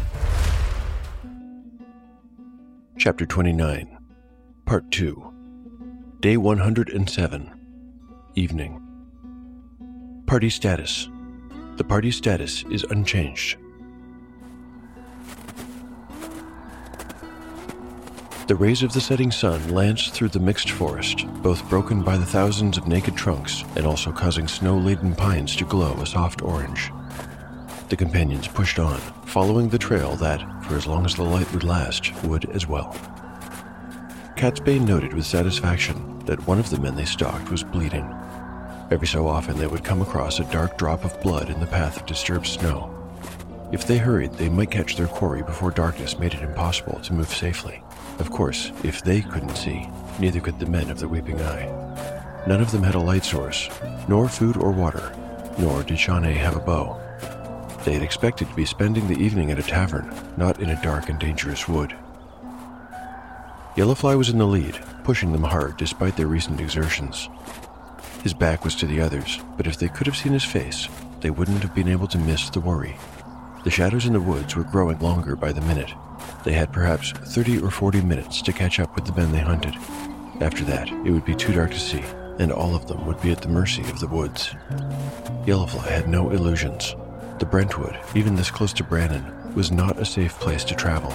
Chapter 2.98 3.26
29, 3.26 3.98
Part 4.64 4.88
2, 4.92 5.32
Day 6.20 6.36
107, 6.36 7.50
Evening. 8.36 8.81
Party 10.32 10.48
status. 10.48 11.10
The 11.76 11.84
party 11.84 12.10
status 12.10 12.64
is 12.70 12.84
unchanged. 12.84 13.58
The 18.46 18.56
rays 18.56 18.82
of 18.82 18.94
the 18.94 19.00
setting 19.02 19.30
sun 19.30 19.68
lanced 19.68 20.14
through 20.14 20.30
the 20.30 20.40
mixed 20.40 20.70
forest, 20.70 21.26
both 21.42 21.68
broken 21.68 22.02
by 22.02 22.16
the 22.16 22.24
thousands 22.24 22.78
of 22.78 22.88
naked 22.88 23.14
trunks 23.14 23.62
and 23.76 23.84
also 23.84 24.10
causing 24.10 24.48
snow 24.48 24.78
laden 24.78 25.14
pines 25.14 25.54
to 25.56 25.66
glow 25.66 25.92
a 26.00 26.06
soft 26.06 26.40
orange. 26.40 26.90
The 27.90 27.96
companions 27.96 28.48
pushed 28.48 28.78
on, 28.78 29.00
following 29.26 29.68
the 29.68 29.76
trail 29.76 30.16
that, 30.16 30.40
for 30.64 30.76
as 30.76 30.86
long 30.86 31.04
as 31.04 31.14
the 31.14 31.24
light 31.24 31.52
would 31.52 31.62
last, 31.62 32.10
would 32.24 32.48
as 32.52 32.66
well. 32.66 32.96
Catsbane 34.38 34.86
noted 34.86 35.12
with 35.12 35.26
satisfaction 35.26 36.20
that 36.20 36.46
one 36.46 36.58
of 36.58 36.70
the 36.70 36.80
men 36.80 36.96
they 36.96 37.04
stalked 37.04 37.50
was 37.50 37.62
bleeding. 37.62 38.10
Every 38.92 39.06
so 39.06 39.26
often 39.26 39.56
they 39.56 39.66
would 39.66 39.84
come 39.84 40.02
across 40.02 40.38
a 40.38 40.44
dark 40.52 40.76
drop 40.76 41.02
of 41.06 41.18
blood 41.22 41.48
in 41.48 41.58
the 41.60 41.66
path 41.66 41.96
of 41.96 42.04
disturbed 42.04 42.46
snow. 42.46 42.94
If 43.72 43.86
they 43.86 43.96
hurried, 43.96 44.34
they 44.34 44.50
might 44.50 44.70
catch 44.70 44.96
their 44.96 45.06
quarry 45.06 45.42
before 45.42 45.70
darkness 45.70 46.18
made 46.18 46.34
it 46.34 46.42
impossible 46.42 47.00
to 47.00 47.14
move 47.14 47.30
safely. 47.30 47.82
Of 48.18 48.30
course, 48.30 48.70
if 48.84 49.02
they 49.02 49.22
couldn't 49.22 49.56
see, 49.56 49.88
neither 50.18 50.40
could 50.40 50.60
the 50.60 50.66
men 50.66 50.90
of 50.90 50.98
the 50.98 51.08
Weeping 51.08 51.40
Eye. 51.40 52.44
None 52.46 52.60
of 52.60 52.70
them 52.70 52.82
had 52.82 52.94
a 52.94 53.00
light 53.00 53.24
source, 53.24 53.70
nor 54.08 54.28
food 54.28 54.58
or 54.58 54.70
water, 54.70 55.10
nor 55.58 55.82
did 55.82 55.98
Shawnee 55.98 56.34
have 56.34 56.56
a 56.56 56.60
bow. 56.60 57.00
They 57.86 57.94
had 57.94 58.02
expected 58.02 58.50
to 58.50 58.54
be 58.54 58.66
spending 58.66 59.08
the 59.08 59.18
evening 59.18 59.50
at 59.50 59.58
a 59.58 59.62
tavern, 59.62 60.14
not 60.36 60.60
in 60.60 60.68
a 60.68 60.82
dark 60.82 61.08
and 61.08 61.18
dangerous 61.18 61.66
wood. 61.66 61.96
Yellowfly 63.74 64.18
was 64.18 64.28
in 64.28 64.36
the 64.36 64.46
lead, 64.46 64.78
pushing 65.02 65.32
them 65.32 65.44
hard 65.44 65.78
despite 65.78 66.14
their 66.18 66.26
recent 66.26 66.60
exertions. 66.60 67.30
His 68.22 68.34
back 68.34 68.64
was 68.64 68.76
to 68.76 68.86
the 68.86 69.00
others, 69.00 69.40
but 69.56 69.66
if 69.66 69.78
they 69.78 69.88
could 69.88 70.06
have 70.06 70.16
seen 70.16 70.32
his 70.32 70.44
face, 70.44 70.88
they 71.20 71.30
wouldn't 71.30 71.62
have 71.62 71.74
been 71.74 71.88
able 71.88 72.06
to 72.08 72.18
miss 72.18 72.50
the 72.50 72.60
worry. 72.60 72.96
The 73.64 73.70
shadows 73.70 74.06
in 74.06 74.12
the 74.12 74.20
woods 74.20 74.54
were 74.54 74.64
growing 74.64 74.98
longer 75.00 75.34
by 75.34 75.52
the 75.52 75.60
minute. 75.60 75.92
They 76.44 76.52
had 76.52 76.72
perhaps 76.72 77.12
30 77.12 77.60
or 77.60 77.70
40 77.70 78.00
minutes 78.02 78.40
to 78.42 78.52
catch 78.52 78.78
up 78.78 78.94
with 78.94 79.06
the 79.06 79.14
men 79.14 79.32
they 79.32 79.38
hunted. 79.38 79.74
After 80.40 80.64
that, 80.64 80.88
it 80.88 81.10
would 81.10 81.24
be 81.24 81.34
too 81.34 81.52
dark 81.52 81.72
to 81.72 81.80
see, 81.80 82.02
and 82.38 82.52
all 82.52 82.74
of 82.74 82.86
them 82.86 83.06
would 83.06 83.20
be 83.22 83.32
at 83.32 83.40
the 83.42 83.48
mercy 83.48 83.82
of 83.82 83.98
the 84.00 84.08
woods. 84.08 84.54
Yellowfly 85.44 85.86
had 85.86 86.08
no 86.08 86.30
illusions. 86.30 86.94
The 87.40 87.46
Brentwood, 87.46 87.98
even 88.14 88.36
this 88.36 88.50
close 88.50 88.72
to 88.74 88.84
Brannon, 88.84 89.54
was 89.54 89.72
not 89.72 89.98
a 89.98 90.04
safe 90.04 90.38
place 90.38 90.64
to 90.64 90.76
travel. 90.76 91.12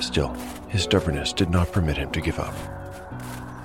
Still, 0.00 0.34
his 0.68 0.84
stubbornness 0.84 1.32
did 1.32 1.50
not 1.50 1.72
permit 1.72 1.96
him 1.96 2.10
to 2.12 2.20
give 2.20 2.38
up. 2.38 2.54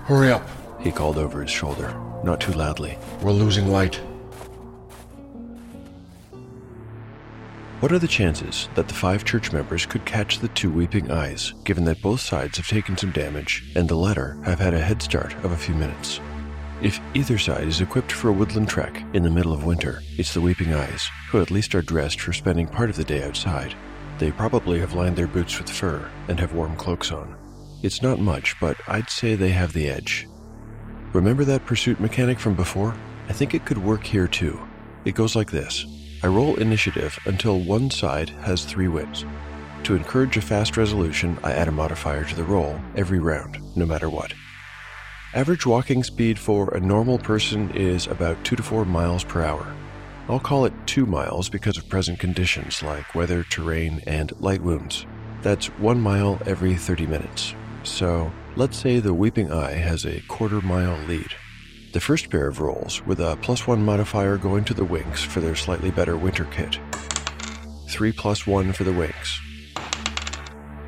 Hurry 0.05 0.31
up, 0.31 0.47
He 0.85 0.91
called 0.91 1.17
over 1.17 1.41
his 1.41 1.49
shoulder, 1.49 1.99
not 2.23 2.39
too 2.39 2.51
loudly. 2.51 2.99
we're 3.23 3.31
losing 3.31 3.69
light. 3.69 3.95
What 7.79 7.91
are 7.91 7.97
the 7.97 8.07
chances 8.07 8.69
that 8.75 8.87
the 8.87 8.93
five 8.93 9.25
church 9.25 9.51
members 9.51 9.87
could 9.87 10.05
catch 10.05 10.37
the 10.37 10.47
two 10.49 10.71
weeping 10.71 11.09
eyes, 11.09 11.55
given 11.63 11.85
that 11.85 12.03
both 12.03 12.19
sides 12.19 12.57
have 12.57 12.67
taken 12.67 12.95
some 12.95 13.09
damage 13.09 13.63
and 13.75 13.89
the 13.89 13.95
latter 13.95 14.37
have 14.43 14.59
had 14.59 14.75
a 14.75 14.79
head 14.79 15.01
start 15.01 15.33
of 15.43 15.51
a 15.51 15.57
few 15.57 15.73
minutes? 15.73 16.19
If 16.83 16.99
either 17.15 17.39
side 17.39 17.67
is 17.67 17.81
equipped 17.81 18.11
for 18.11 18.29
a 18.29 18.33
woodland 18.33 18.69
trek 18.69 19.01
in 19.15 19.23
the 19.23 19.31
middle 19.31 19.53
of 19.53 19.65
winter, 19.65 20.03
it's 20.19 20.35
the 20.35 20.41
weeping 20.41 20.71
eyes, 20.71 21.09
who 21.31 21.41
at 21.41 21.49
least 21.49 21.73
are 21.73 21.81
dressed 21.81 22.21
for 22.21 22.31
spending 22.31 22.67
part 22.67 22.91
of 22.91 22.95
the 22.95 23.03
day 23.03 23.23
outside. 23.23 23.73
They 24.19 24.29
probably 24.29 24.79
have 24.81 24.93
lined 24.93 25.15
their 25.15 25.25
boots 25.25 25.57
with 25.57 25.67
fur 25.67 26.07
and 26.27 26.39
have 26.39 26.53
warm 26.53 26.75
cloaks 26.75 27.11
on. 27.11 27.35
It's 27.81 28.03
not 28.03 28.19
much, 28.19 28.55
but 28.61 28.77
I'd 28.87 29.09
say 29.09 29.33
they 29.33 29.49
have 29.49 29.73
the 29.73 29.89
edge. 29.89 30.27
Remember 31.15 31.45
that 31.45 31.65
pursuit 31.65 31.97
mechanic 32.01 32.37
from 32.37 32.55
before? 32.55 32.93
I 33.29 33.31
think 33.31 33.53
it 33.53 33.63
could 33.63 33.77
work 33.77 34.03
here 34.03 34.27
too. 34.27 34.59
It 35.05 35.15
goes 35.15 35.33
like 35.33 35.49
this 35.49 35.85
I 36.21 36.27
roll 36.27 36.57
initiative 36.57 37.17
until 37.23 37.61
one 37.61 37.89
side 37.89 38.31
has 38.41 38.65
three 38.65 38.89
wins. 38.89 39.23
To 39.83 39.95
encourage 39.95 40.35
a 40.35 40.41
fast 40.41 40.75
resolution, 40.75 41.39
I 41.41 41.53
add 41.53 41.69
a 41.69 41.71
modifier 41.71 42.25
to 42.25 42.35
the 42.35 42.43
roll 42.43 42.77
every 42.97 43.19
round, 43.19 43.61
no 43.77 43.85
matter 43.85 44.09
what. 44.09 44.33
Average 45.33 45.65
walking 45.65 46.03
speed 46.03 46.37
for 46.37 46.73
a 46.73 46.81
normal 46.81 47.17
person 47.17 47.71
is 47.71 48.07
about 48.07 48.43
2 48.43 48.57
to 48.57 48.63
4 48.63 48.83
miles 48.83 49.23
per 49.23 49.41
hour. 49.41 49.73
I'll 50.27 50.41
call 50.41 50.65
it 50.65 50.73
2 50.85 51.05
miles 51.05 51.47
because 51.47 51.77
of 51.77 51.87
present 51.87 52.19
conditions 52.19 52.83
like 52.83 53.15
weather, 53.15 53.43
terrain, 53.43 54.01
and 54.05 54.33
light 54.41 54.61
wounds. 54.61 55.05
That's 55.43 55.67
1 55.79 55.97
mile 55.97 56.41
every 56.45 56.75
30 56.75 57.07
minutes. 57.07 57.55
So, 57.83 58.33
let's 58.57 58.77
say 58.77 58.99
the 58.99 59.13
Weeping 59.13 59.51
Eye 59.51 59.73
has 59.73 60.05
a 60.05 60.21
quarter 60.21 60.61
mile 60.61 60.97
lead. 61.07 61.35
The 61.91 61.99
first 61.99 62.29
pair 62.29 62.47
of 62.47 62.61
rolls, 62.61 63.05
with 63.05 63.19
a 63.19 63.37
plus 63.41 63.67
1 63.67 63.83
modifier 63.83 64.37
going 64.37 64.63
to 64.65 64.73
the 64.73 64.85
Winks 64.85 65.21
for 65.23 65.41
their 65.41 65.55
slightly 65.55 65.91
better 65.91 66.15
winter 66.15 66.45
kit. 66.45 66.79
3 67.89 68.11
plus 68.13 68.47
1 68.47 68.71
for 68.71 68.85
the 68.85 68.93
Winks. 68.93 69.39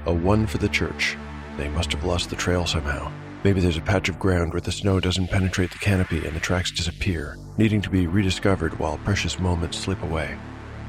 A 0.06 0.14
1 0.14 0.48
for 0.48 0.58
the 0.60 0.70
church. 0.70 1.18
They 1.58 1.68
must 1.68 1.92
have 1.92 2.06
lost 2.06 2.30
the 2.30 2.38
trail 2.38 2.66
somehow. 2.66 3.12
Maybe 3.44 3.60
there's 3.60 3.78
a 3.78 3.82
patch 3.82 4.08
of 4.08 4.18
ground 4.18 4.54
where 4.54 4.62
the 4.62 4.72
snow 4.72 5.02
doesn't 5.02 5.28
penetrate 5.28 5.72
the 5.72 5.78
canopy 5.78 6.26
and 6.26 6.36
the 6.36 6.40
tracks 6.40 6.72
disappear, 6.72 7.38
needing 7.58 7.82
to 7.82 7.90
be 7.90 8.08
rediscovered 8.08 8.80
while 8.80 8.98
precious 9.00 9.40
moments 9.40 9.78
slip 9.78 10.02
away. 10.04 10.38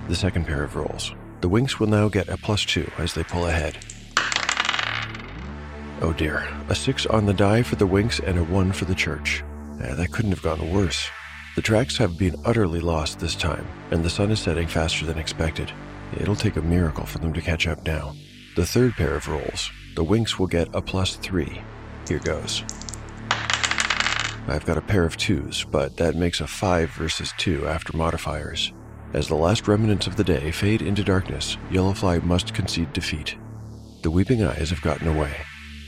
The 0.08 0.16
second 0.16 0.46
pair 0.46 0.62
of 0.62 0.76
rolls. 0.76 1.12
The 1.40 1.48
Winks 1.48 1.80
will 1.80 1.88
now 1.88 2.08
get 2.08 2.28
a 2.28 2.36
plus 2.36 2.64
2 2.64 2.88
as 2.98 3.14
they 3.14 3.24
pull 3.24 3.46
ahead. 3.46 3.78
Oh 6.00 6.12
dear, 6.12 6.48
a 6.68 6.76
6 6.76 7.06
on 7.06 7.26
the 7.26 7.34
die 7.34 7.64
for 7.64 7.74
the 7.74 7.86
Winks 7.86 8.20
and 8.20 8.38
a 8.38 8.44
1 8.44 8.70
for 8.70 8.84
the 8.84 8.94
church. 8.94 9.42
Eh, 9.82 9.94
that 9.94 10.12
couldn't 10.12 10.30
have 10.30 10.42
gone 10.42 10.72
worse. 10.72 11.08
The 11.56 11.62
tracks 11.62 11.96
have 11.96 12.16
been 12.16 12.36
utterly 12.44 12.78
lost 12.78 13.18
this 13.18 13.34
time, 13.34 13.66
and 13.90 14.04
the 14.04 14.10
sun 14.10 14.30
is 14.30 14.38
setting 14.38 14.68
faster 14.68 15.04
than 15.04 15.18
expected. 15.18 15.72
It'll 16.16 16.36
take 16.36 16.54
a 16.54 16.62
miracle 16.62 17.04
for 17.04 17.18
them 17.18 17.32
to 17.32 17.40
catch 17.40 17.66
up 17.66 17.84
now. 17.84 18.14
The 18.54 18.64
third 18.64 18.92
pair 18.92 19.16
of 19.16 19.26
rolls. 19.26 19.72
The 19.96 20.04
Winks 20.04 20.38
will 20.38 20.46
get 20.46 20.68
a 20.72 20.80
plus 20.80 21.16
3. 21.16 21.60
Here 22.06 22.20
goes. 22.20 22.62
I've 24.46 24.64
got 24.64 24.78
a 24.78 24.82
pair 24.82 25.04
of 25.04 25.16
twos, 25.16 25.64
but 25.64 25.96
that 25.96 26.14
makes 26.14 26.40
a 26.40 26.46
5 26.46 26.90
versus 26.90 27.34
2 27.38 27.66
after 27.66 27.96
modifiers. 27.96 28.72
As 29.14 29.26
the 29.26 29.34
last 29.34 29.66
remnants 29.66 30.06
of 30.06 30.14
the 30.14 30.22
day 30.22 30.52
fade 30.52 30.80
into 30.80 31.02
darkness, 31.02 31.56
Yellowfly 31.70 32.22
must 32.22 32.54
concede 32.54 32.92
defeat. 32.92 33.36
The 34.02 34.12
Weeping 34.12 34.44
Eyes 34.44 34.70
have 34.70 34.80
gotten 34.80 35.08
away. 35.08 35.34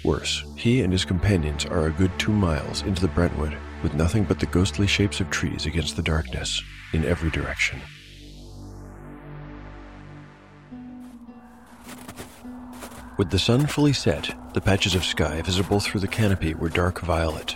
Worse, 0.04 0.44
he 0.56 0.80
and 0.80 0.92
his 0.92 1.04
companions 1.04 1.66
are 1.66 1.86
a 1.86 1.90
good 1.90 2.10
two 2.18 2.32
miles 2.32 2.82
into 2.82 3.02
the 3.02 3.08
Brentwood, 3.08 3.56
with 3.82 3.94
nothing 3.94 4.24
but 4.24 4.40
the 4.40 4.46
ghostly 4.46 4.86
shapes 4.86 5.20
of 5.20 5.30
trees 5.30 5.66
against 5.66 5.96
the 5.96 6.02
darkness, 6.02 6.62
in 6.92 7.04
every 7.04 7.30
direction. 7.30 7.80
With 13.18 13.28
the 13.28 13.38
sun 13.38 13.66
fully 13.66 13.92
set, 13.92 14.34
the 14.54 14.62
patches 14.62 14.94
of 14.94 15.04
sky 15.04 15.42
visible 15.42 15.80
through 15.80 16.00
the 16.00 16.08
canopy 16.08 16.54
were 16.54 16.70
dark 16.70 17.00
violet. 17.02 17.54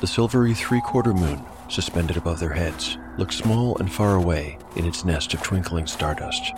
The 0.00 0.08
silvery 0.08 0.54
three 0.54 0.80
quarter 0.80 1.14
moon, 1.14 1.40
suspended 1.68 2.16
above 2.16 2.40
their 2.40 2.52
heads, 2.52 2.98
looked 3.16 3.34
small 3.34 3.78
and 3.78 3.92
far 3.92 4.16
away 4.16 4.58
in 4.74 4.84
its 4.84 5.04
nest 5.04 5.32
of 5.34 5.42
twinkling 5.42 5.86
stardust. 5.86 6.52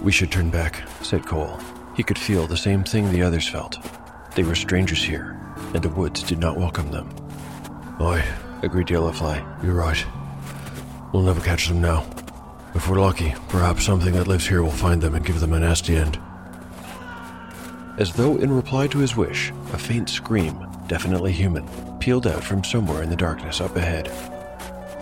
We 0.00 0.12
should 0.12 0.30
turn 0.30 0.50
back, 0.50 0.88
said 1.02 1.26
Cole. 1.26 1.58
He 1.96 2.04
could 2.04 2.18
feel 2.18 2.46
the 2.46 2.56
same 2.56 2.84
thing 2.84 3.10
the 3.10 3.22
others 3.22 3.48
felt. 3.48 3.76
They 4.40 4.46
were 4.46 4.54
strangers 4.54 5.04
here, 5.04 5.38
and 5.74 5.82
the 5.82 5.90
woods 5.90 6.22
did 6.22 6.38
not 6.38 6.56
welcome 6.56 6.90
them. 6.90 7.14
Aye, 8.00 8.24
Agreed 8.62 8.86
Yellowfly. 8.86 9.62
you're 9.62 9.74
right. 9.74 10.02
We'll 11.12 11.24
never 11.24 11.42
catch 11.42 11.68
them 11.68 11.82
now. 11.82 12.06
If 12.74 12.88
we're 12.88 12.98
lucky, 12.98 13.34
perhaps 13.50 13.84
something 13.84 14.14
that 14.14 14.28
lives 14.28 14.48
here 14.48 14.62
will 14.62 14.70
find 14.70 15.02
them 15.02 15.14
and 15.14 15.26
give 15.26 15.40
them 15.40 15.52
a 15.52 15.60
nasty 15.60 15.94
end. 15.94 16.18
As 17.98 18.14
though 18.14 18.38
in 18.38 18.50
reply 18.50 18.86
to 18.86 18.98
his 19.00 19.14
wish, 19.14 19.50
a 19.74 19.78
faint 19.78 20.08
scream, 20.08 20.66
definitely 20.86 21.32
human, 21.32 21.68
pealed 21.98 22.26
out 22.26 22.42
from 22.42 22.64
somewhere 22.64 23.02
in 23.02 23.10
the 23.10 23.16
darkness 23.16 23.60
up 23.60 23.76
ahead. 23.76 24.10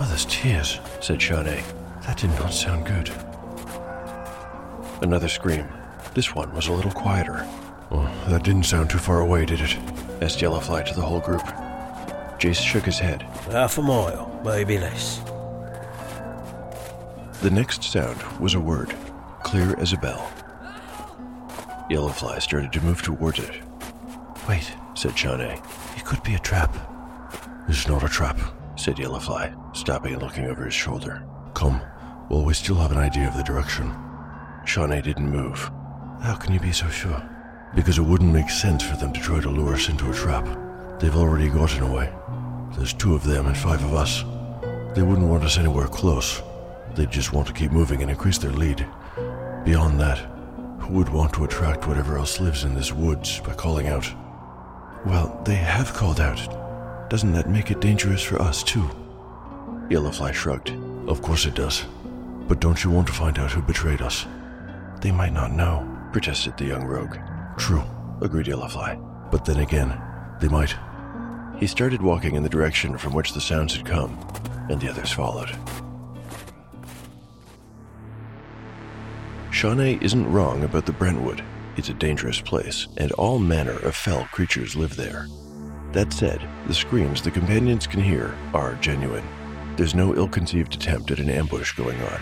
Mother's 0.00 0.24
tears, 0.24 0.80
said 1.00 1.22
Shawnee. 1.22 1.62
That 2.02 2.16
did 2.16 2.30
not 2.30 2.52
sound 2.52 2.86
good. 2.86 3.08
Another 5.00 5.28
scream. 5.28 5.68
This 6.12 6.34
one 6.34 6.52
was 6.56 6.66
a 6.66 6.72
little 6.72 6.90
quieter. 6.90 7.46
Oh, 7.90 8.10
that 8.28 8.44
didn't 8.44 8.64
sound 8.64 8.90
too 8.90 8.98
far 8.98 9.20
away, 9.20 9.46
did 9.46 9.60
it? 9.60 9.76
asked 10.20 10.40
Yellowfly 10.40 10.84
to 10.86 10.94
the 10.94 11.02
whole 11.02 11.20
group. 11.20 11.42
Jace 12.38 12.60
shook 12.62 12.84
his 12.84 12.98
head. 12.98 13.22
Half 13.50 13.78
a 13.78 13.82
mile, 13.82 14.40
maybe 14.44 14.78
less. 14.78 15.20
The 17.40 17.50
next 17.50 17.84
sound 17.84 18.20
was 18.40 18.54
a 18.54 18.60
word, 18.60 18.94
clear 19.42 19.74
as 19.78 19.92
a 19.92 19.96
bell. 19.96 20.30
Yellowfly 21.90 22.42
started 22.42 22.72
to 22.72 22.80
move 22.82 23.00
towards 23.00 23.38
it. 23.38 23.62
Wait, 24.48 24.72
said 24.94 25.16
Shawnee. 25.16 25.60
It 25.96 26.04
could 26.04 26.22
be 26.22 26.34
a 26.34 26.38
trap. 26.38 26.76
It's 27.68 27.88
not 27.88 28.04
a 28.04 28.08
trap, 28.08 28.38
said 28.76 28.96
Yellowfly, 28.96 29.76
stopping 29.76 30.12
and 30.14 30.22
looking 30.22 30.46
over 30.46 30.64
his 30.64 30.74
shoulder. 30.74 31.24
Come, 31.54 31.80
well, 32.28 32.44
we 32.44 32.54
still 32.54 32.76
have 32.76 32.92
an 32.92 32.98
idea 32.98 33.28
of 33.28 33.36
the 33.36 33.42
direction. 33.42 33.94
Shawnee 34.64 35.00
didn't 35.00 35.30
move. 35.30 35.70
How 36.20 36.36
can 36.38 36.52
you 36.52 36.60
be 36.60 36.72
so 36.72 36.88
sure? 36.88 37.22
Because 37.74 37.98
it 37.98 38.02
wouldn't 38.02 38.32
make 38.32 38.50
sense 38.50 38.82
for 38.82 38.96
them 38.96 39.12
to 39.12 39.20
try 39.20 39.40
to 39.40 39.50
lure 39.50 39.74
us 39.74 39.88
into 39.88 40.10
a 40.10 40.14
trap. 40.14 40.46
They've 41.00 41.16
already 41.16 41.48
gotten 41.48 41.82
away. 41.82 42.12
There's 42.76 42.92
two 42.92 43.14
of 43.14 43.24
them 43.24 43.46
and 43.46 43.56
five 43.56 43.82
of 43.84 43.94
us. 43.94 44.22
They 44.94 45.02
wouldn't 45.02 45.28
want 45.28 45.44
us 45.44 45.58
anywhere 45.58 45.86
close. 45.86 46.42
They'd 46.94 47.10
just 47.10 47.32
want 47.32 47.46
to 47.48 47.52
keep 47.52 47.70
moving 47.70 48.02
and 48.02 48.10
increase 48.10 48.38
their 48.38 48.50
lead. 48.50 48.86
Beyond 49.64 50.00
that, 50.00 50.18
who 50.80 50.94
would 50.94 51.08
want 51.10 51.32
to 51.34 51.44
attract 51.44 51.86
whatever 51.86 52.16
else 52.16 52.40
lives 52.40 52.64
in 52.64 52.74
this 52.74 52.92
woods 52.92 53.40
by 53.40 53.54
calling 53.54 53.88
out? 53.88 54.10
Well, 55.06 55.40
they 55.44 55.54
have 55.54 55.94
called 55.94 56.20
out. 56.20 57.08
Doesn't 57.10 57.32
that 57.32 57.48
make 57.48 57.70
it 57.70 57.80
dangerous 57.80 58.22
for 58.22 58.40
us, 58.40 58.62
too? 58.62 58.88
Yellowfly 59.88 60.32
shrugged. 60.32 60.72
Of 61.06 61.22
course 61.22 61.46
it 61.46 61.54
does. 61.54 61.84
But 62.48 62.60
don't 62.60 62.82
you 62.82 62.90
want 62.90 63.06
to 63.06 63.12
find 63.12 63.38
out 63.38 63.52
who 63.52 63.62
betrayed 63.62 64.02
us? 64.02 64.26
They 65.00 65.12
might 65.12 65.32
not 65.32 65.52
know, 65.52 65.86
protested 66.12 66.56
the 66.56 66.64
young 66.64 66.84
rogue. 66.84 67.16
True, 67.58 67.82
agreed 68.22 68.46
Yellowfly. 68.46 69.30
But 69.30 69.44
then 69.44 69.58
again, 69.58 70.00
they 70.40 70.48
might. 70.48 70.74
He 71.58 71.66
started 71.66 72.00
walking 72.00 72.36
in 72.36 72.42
the 72.44 72.48
direction 72.48 72.96
from 72.96 73.12
which 73.12 73.32
the 73.32 73.40
sounds 73.40 73.74
had 73.74 73.84
come, 73.84 74.16
and 74.70 74.80
the 74.80 74.88
others 74.88 75.10
followed. 75.10 75.50
Shawnee 79.50 79.98
isn't 80.00 80.30
wrong 80.30 80.62
about 80.62 80.86
the 80.86 80.92
Brentwood. 80.92 81.42
It's 81.76 81.88
a 81.88 81.94
dangerous 81.94 82.40
place, 82.40 82.86
and 82.96 83.10
all 83.12 83.40
manner 83.40 83.78
of 83.80 83.96
fell 83.96 84.24
creatures 84.26 84.76
live 84.76 84.94
there. 84.94 85.26
That 85.92 86.12
said, 86.12 86.46
the 86.68 86.74
screams 86.74 87.22
the 87.22 87.30
companions 87.32 87.86
can 87.86 88.00
hear 88.00 88.36
are 88.54 88.74
genuine. 88.76 89.26
There's 89.76 89.96
no 89.96 90.14
ill 90.14 90.28
conceived 90.28 90.74
attempt 90.74 91.10
at 91.10 91.18
an 91.18 91.28
ambush 91.28 91.72
going 91.72 92.00
on. 92.02 92.20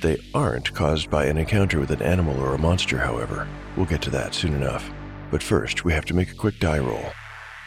They 0.00 0.18
aren't 0.32 0.72
caused 0.72 1.10
by 1.10 1.26
an 1.26 1.36
encounter 1.36 1.78
with 1.78 1.90
an 1.90 2.00
animal 2.00 2.40
or 2.40 2.54
a 2.54 2.58
monster, 2.58 2.96
however. 2.96 3.46
We'll 3.76 3.84
get 3.84 4.00
to 4.02 4.10
that 4.10 4.34
soon 4.34 4.54
enough. 4.54 4.90
But 5.30 5.42
first, 5.42 5.84
we 5.84 5.92
have 5.92 6.06
to 6.06 6.14
make 6.14 6.30
a 6.30 6.34
quick 6.34 6.58
die 6.58 6.78
roll. 6.78 7.04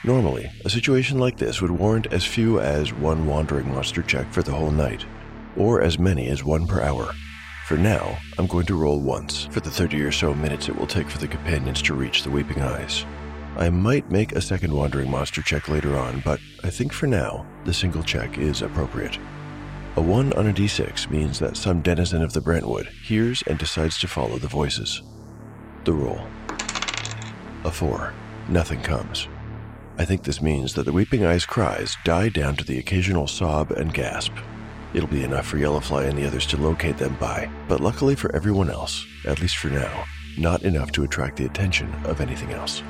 Normally, 0.03 0.51
a 0.65 0.69
situation 0.69 1.19
like 1.19 1.37
this 1.37 1.61
would 1.61 1.69
warrant 1.69 2.07
as 2.11 2.25
few 2.25 2.59
as 2.59 2.91
one 2.91 3.27
wandering 3.27 3.69
monster 3.69 4.01
check 4.01 4.33
for 4.33 4.41
the 4.41 4.51
whole 4.51 4.71
night, 4.71 5.05
or 5.55 5.81
as 5.81 5.99
many 5.99 6.27
as 6.27 6.43
one 6.43 6.65
per 6.65 6.81
hour. 6.81 7.13
For 7.67 7.77
now, 7.77 8.17
I'm 8.39 8.47
going 8.47 8.65
to 8.65 8.75
roll 8.75 8.99
once 8.99 9.45
for 9.45 9.59
the 9.59 9.71
30 9.71 10.01
or 10.01 10.11
so 10.11 10.33
minutes 10.33 10.67
it 10.67 10.75
will 10.75 10.87
take 10.87 11.09
for 11.09 11.19
the 11.19 11.27
companions 11.27 11.83
to 11.83 11.93
reach 11.93 12.23
the 12.23 12.31
Weeping 12.31 12.61
Eyes. 12.61 13.05
I 13.57 13.69
might 13.69 14.09
make 14.09 14.31
a 14.31 14.41
second 14.41 14.73
wandering 14.73 15.11
monster 15.11 15.43
check 15.43 15.69
later 15.69 15.95
on, 15.95 16.21
but 16.25 16.39
I 16.63 16.71
think 16.71 16.93
for 16.93 17.05
now, 17.05 17.45
the 17.63 17.73
single 17.73 18.01
check 18.01 18.39
is 18.39 18.63
appropriate. 18.63 19.19
A 19.95 20.01
1 20.01 20.33
on 20.33 20.47
a 20.47 20.53
d6 20.53 21.11
means 21.11 21.37
that 21.37 21.55
some 21.55 21.83
denizen 21.83 22.23
of 22.23 22.33
the 22.33 22.41
Brentwood 22.41 22.87
hears 23.03 23.43
and 23.45 23.59
decides 23.59 23.99
to 23.99 24.07
follow 24.07 24.39
the 24.39 24.47
voices. 24.47 25.03
The 25.83 25.93
roll. 25.93 26.19
A 27.63 27.69
4. 27.69 28.11
Nothing 28.49 28.81
comes. 28.81 29.27
I 29.99 30.05
think 30.05 30.23
this 30.23 30.41
means 30.41 30.73
that 30.73 30.85
the 30.85 30.91
Weeping 30.91 31.23
Eyes' 31.23 31.45
cries 31.45 31.95
die 32.03 32.29
down 32.29 32.55
to 32.55 32.63
the 32.63 32.79
occasional 32.79 33.27
sob 33.27 33.69
and 33.69 33.93
gasp. 33.93 34.33
It'll 34.95 35.07
be 35.07 35.23
enough 35.23 35.45
for 35.45 35.57
Yellowfly 35.57 36.09
and 36.09 36.17
the 36.17 36.25
others 36.25 36.47
to 36.47 36.57
locate 36.57 36.97
them 36.97 37.15
by, 37.19 37.47
but 37.67 37.79
luckily 37.79 38.15
for 38.15 38.35
everyone 38.35 38.71
else, 38.71 39.05
at 39.27 39.41
least 39.41 39.57
for 39.57 39.67
now, 39.67 40.05
not 40.39 40.63
enough 40.63 40.91
to 40.93 41.03
attract 41.03 41.37
the 41.37 41.45
attention 41.45 41.93
of 42.05 42.19
anything 42.19 42.51
else. 42.51 42.81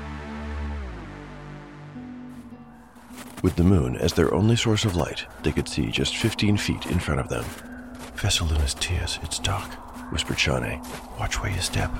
With 3.44 3.58
the 3.58 3.64
moon 3.66 3.98
as 3.98 4.14
their 4.14 4.34
only 4.34 4.56
source 4.56 4.86
of 4.86 4.96
light, 4.96 5.26
they 5.44 5.52
could 5.52 5.68
see 5.68 5.92
just 5.92 6.16
15 6.16 6.56
feet 6.56 6.86
in 6.86 6.98
front 6.98 7.20
of 7.20 7.28
them. 7.28 7.44
Veseluna's 8.16 8.74
tears, 8.76 9.20
it's 9.22 9.38
dark, 9.38 9.70
whispered 10.14 10.40
Shawnee. 10.40 10.80
Watch 11.20 11.42
where 11.42 11.52
you 11.52 11.60
step. 11.60 11.92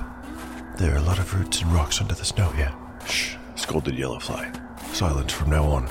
There 0.78 0.94
are 0.94 0.98
a 0.98 1.02
lot 1.02 1.18
of 1.18 1.34
roots 1.34 1.60
and 1.60 1.70
rocks 1.70 2.00
under 2.00 2.14
the 2.14 2.24
snow 2.24 2.48
here. 2.52 2.72
Shh, 3.06 3.36
scolded 3.56 3.94
Yellowfly. 3.94 4.58
Silence 4.94 5.34
from 5.34 5.50
now 5.50 5.64
on. 5.64 5.86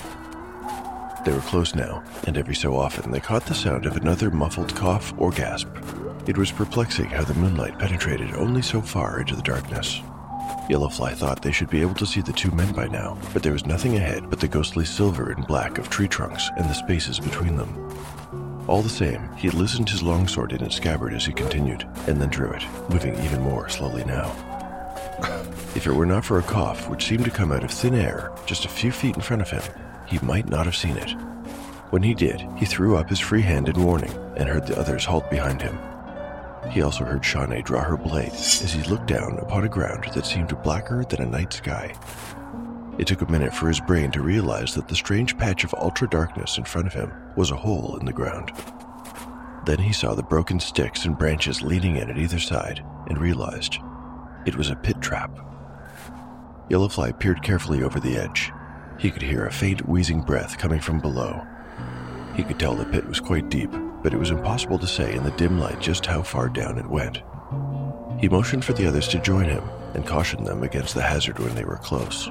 They 1.24 1.32
were 1.32 1.42
close 1.42 1.76
now, 1.76 2.04
and 2.26 2.36
every 2.36 2.56
so 2.56 2.76
often 2.76 3.12
they 3.12 3.20
caught 3.20 3.46
the 3.46 3.54
sound 3.54 3.86
of 3.86 3.96
another 3.96 4.32
muffled 4.32 4.76
cough 4.76 5.14
or 5.20 5.30
gasp. 5.30 5.68
It 6.26 6.36
was 6.36 6.52
perplexing 6.52 7.12
how 7.12 7.26
the 7.26 7.36
moonlight 7.36 7.78
penetrated 7.78 8.34
only 8.34 8.64
so 8.64 8.82
far 8.82 9.20
into 9.20 9.36
the 9.36 9.44
darkness. 9.44 10.02
Yellowfly 10.70 11.14
thought 11.16 11.42
they 11.42 11.52
should 11.52 11.70
be 11.70 11.82
able 11.82 11.96
to 11.96 12.06
see 12.06 12.22
the 12.22 12.32
two 12.32 12.52
men 12.52 12.74
by 12.74 12.88
now, 12.88 13.18
but 13.34 13.44
there 13.44 13.52
was 13.52 13.66
nothing 13.66 13.96
ahead 13.96 14.30
but 14.30 14.40
the 14.40 14.48
ghostly 14.48 14.86
silver 14.86 15.32
and 15.32 15.46
black 15.46 15.78
of 15.78 15.90
tree 15.90 16.08
trunks 16.08 16.50
and 16.58 16.70
the 16.70 16.74
spaces 16.74 17.20
between 17.20 17.58
them. 17.58 17.94
All 18.68 18.82
the 18.82 18.88
same, 18.88 19.30
he 19.36 19.48
had 19.48 19.56
loosened 19.56 19.90
his 19.90 20.02
longsword 20.02 20.54
in 20.54 20.64
its 20.64 20.78
scabbard 20.78 21.14
as 21.14 21.26
he 21.26 21.34
continued, 21.34 21.86
and 22.08 22.22
then 22.22 22.30
drew 22.30 22.50
it, 22.52 22.64
moving 22.90 23.14
even 23.26 23.42
more 23.42 23.68
slowly 23.68 24.06
now. 24.06 24.32
if 25.76 25.86
it 25.86 25.94
were 25.94 26.06
not 26.06 26.24
for 26.24 26.40
a 26.40 26.44
cough 26.44 26.88
which 26.88 27.06
seemed 27.06 27.26
to 27.26 27.32
come 27.32 27.52
out 27.52 27.66
of 27.66 27.72
thin 27.72 27.94
air 27.94 28.32
just 28.46 28.64
a 28.64 28.70
few 28.70 28.92
feet 28.92 29.16
in 29.16 29.22
front 29.22 29.42
of 29.42 29.50
him, 29.50 29.64
he 30.08 30.18
might 30.20 30.48
not 30.48 30.66
have 30.66 30.78
seen 30.78 30.96
it. 30.96 31.12
When 31.90 32.04
he 32.04 32.14
did, 32.14 32.42
he 32.58 32.66
threw 32.66 32.96
up 32.96 33.10
his 33.10 33.20
free 33.20 33.42
hand 33.42 33.68
in 33.68 33.84
warning 33.84 34.14
and 34.38 34.48
heard 34.48 34.66
the 34.66 34.80
others 34.80 35.04
halt 35.04 35.30
behind 35.30 35.62
him. 35.62 35.78
He 36.72 36.82
also 36.82 37.04
heard 37.04 37.24
Shawnee 37.24 37.62
draw 37.62 37.84
her 37.84 37.98
blade 37.98 38.32
as 38.32 38.74
he 38.74 38.84
looked 38.84 39.08
down 39.08 39.38
upon 39.40 39.64
a 39.64 39.70
ground 39.70 40.06
that 40.14 40.26
seemed 40.26 40.62
blacker 40.64 41.04
than 41.04 41.22
a 41.22 41.30
night 41.30 41.54
sky. 41.54 41.94
It 42.98 43.08
took 43.08 43.22
a 43.22 43.32
minute 43.32 43.54
for 43.54 43.68
his 43.68 43.80
brain 43.80 44.12
to 44.12 44.22
realize 44.22 44.74
that 44.76 44.88
the 44.88 44.96
strange 44.96 45.38
patch 45.38 45.64
of 45.64 45.74
ultra 45.76 46.10
darkness 46.10 46.58
in 46.58 46.64
front 46.64 46.88
of 46.88 46.94
him 46.94 47.12
was 47.36 47.52
a 47.52 47.56
hole 47.56 47.98
in 48.00 48.06
the 48.06 48.14
ground. 48.14 48.52
Then 49.66 49.80
he 49.80 49.94
saw 49.94 50.14
the 50.14 50.24
broken 50.24 50.60
sticks 50.60 51.06
and 51.06 51.18
branches 51.18 51.62
leaning 51.62 51.96
in 51.96 52.10
at 52.10 52.18
either 52.18 52.40
side 52.40 52.84
and 53.08 53.18
realized 53.18 53.78
it 54.46 54.56
was 54.56 54.70
a 54.70 54.76
pit 54.76 55.02
trap. 55.02 55.38
Yellowfly 56.70 57.20
peered 57.20 57.44
carefully 57.44 57.84
over 57.84 58.00
the 58.00 58.18
edge 58.18 58.52
he 58.98 59.12
could 59.12 59.22
hear 59.22 59.46
a 59.46 59.52
faint 59.52 59.88
wheezing 59.88 60.22
breath 60.22 60.58
coming 60.58 60.80
from 60.80 61.00
below. 61.00 61.46
He 62.36 62.44
could 62.44 62.60
tell 62.60 62.76
the 62.76 62.86
pit 62.86 63.06
was 63.06 63.20
quite 63.20 63.50
deep, 63.50 63.72
but 64.04 64.14
it 64.14 64.20
was 64.20 64.30
impossible 64.30 64.78
to 64.78 64.86
say 64.86 65.16
in 65.16 65.24
the 65.24 65.32
dim 65.32 65.58
light 65.58 65.80
just 65.80 66.06
how 66.06 66.22
far 66.22 66.50
down 66.50 66.78
it 66.78 66.90
went. 66.90 67.24
He 68.20 68.30
motioned 68.30 68.64
for 68.64 68.74
the 68.74 68.86
others 68.86 69.08
to 69.10 69.20
join 69.20 69.46
him 69.46 69.64
and 69.96 70.06
cautioned 70.06 70.46
them 70.46 70.62
against 70.62 70.94
the 70.94 71.02
hazard 71.02 71.40
when 71.40 71.56
they 71.56 71.64
were 71.64 71.78
close. 71.78 72.30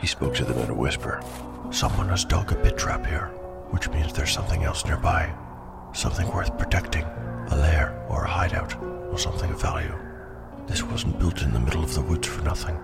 He 0.00 0.06
spoke 0.06 0.34
to 0.36 0.44
them 0.44 0.58
in 0.58 0.70
a 0.70 0.74
whisper. 0.74 1.22
Someone 1.70 2.08
has 2.08 2.24
dug 2.24 2.52
a 2.52 2.56
pit 2.56 2.76
trap 2.76 3.06
here, 3.06 3.26
which 3.70 3.88
means 3.90 4.12
there's 4.12 4.32
something 4.32 4.64
else 4.64 4.84
nearby. 4.84 5.32
Something 5.92 6.28
worth 6.32 6.56
protecting. 6.58 7.04
A 7.50 7.56
lair 7.56 8.06
or 8.08 8.24
a 8.24 8.28
hideout, 8.28 8.74
or 8.82 9.18
something 9.18 9.50
of 9.50 9.60
value. 9.60 9.94
This 10.66 10.82
wasn't 10.82 11.18
built 11.18 11.42
in 11.42 11.52
the 11.52 11.60
middle 11.60 11.84
of 11.84 11.94
the 11.94 12.00
woods 12.00 12.26
for 12.26 12.42
nothing. 12.42 12.78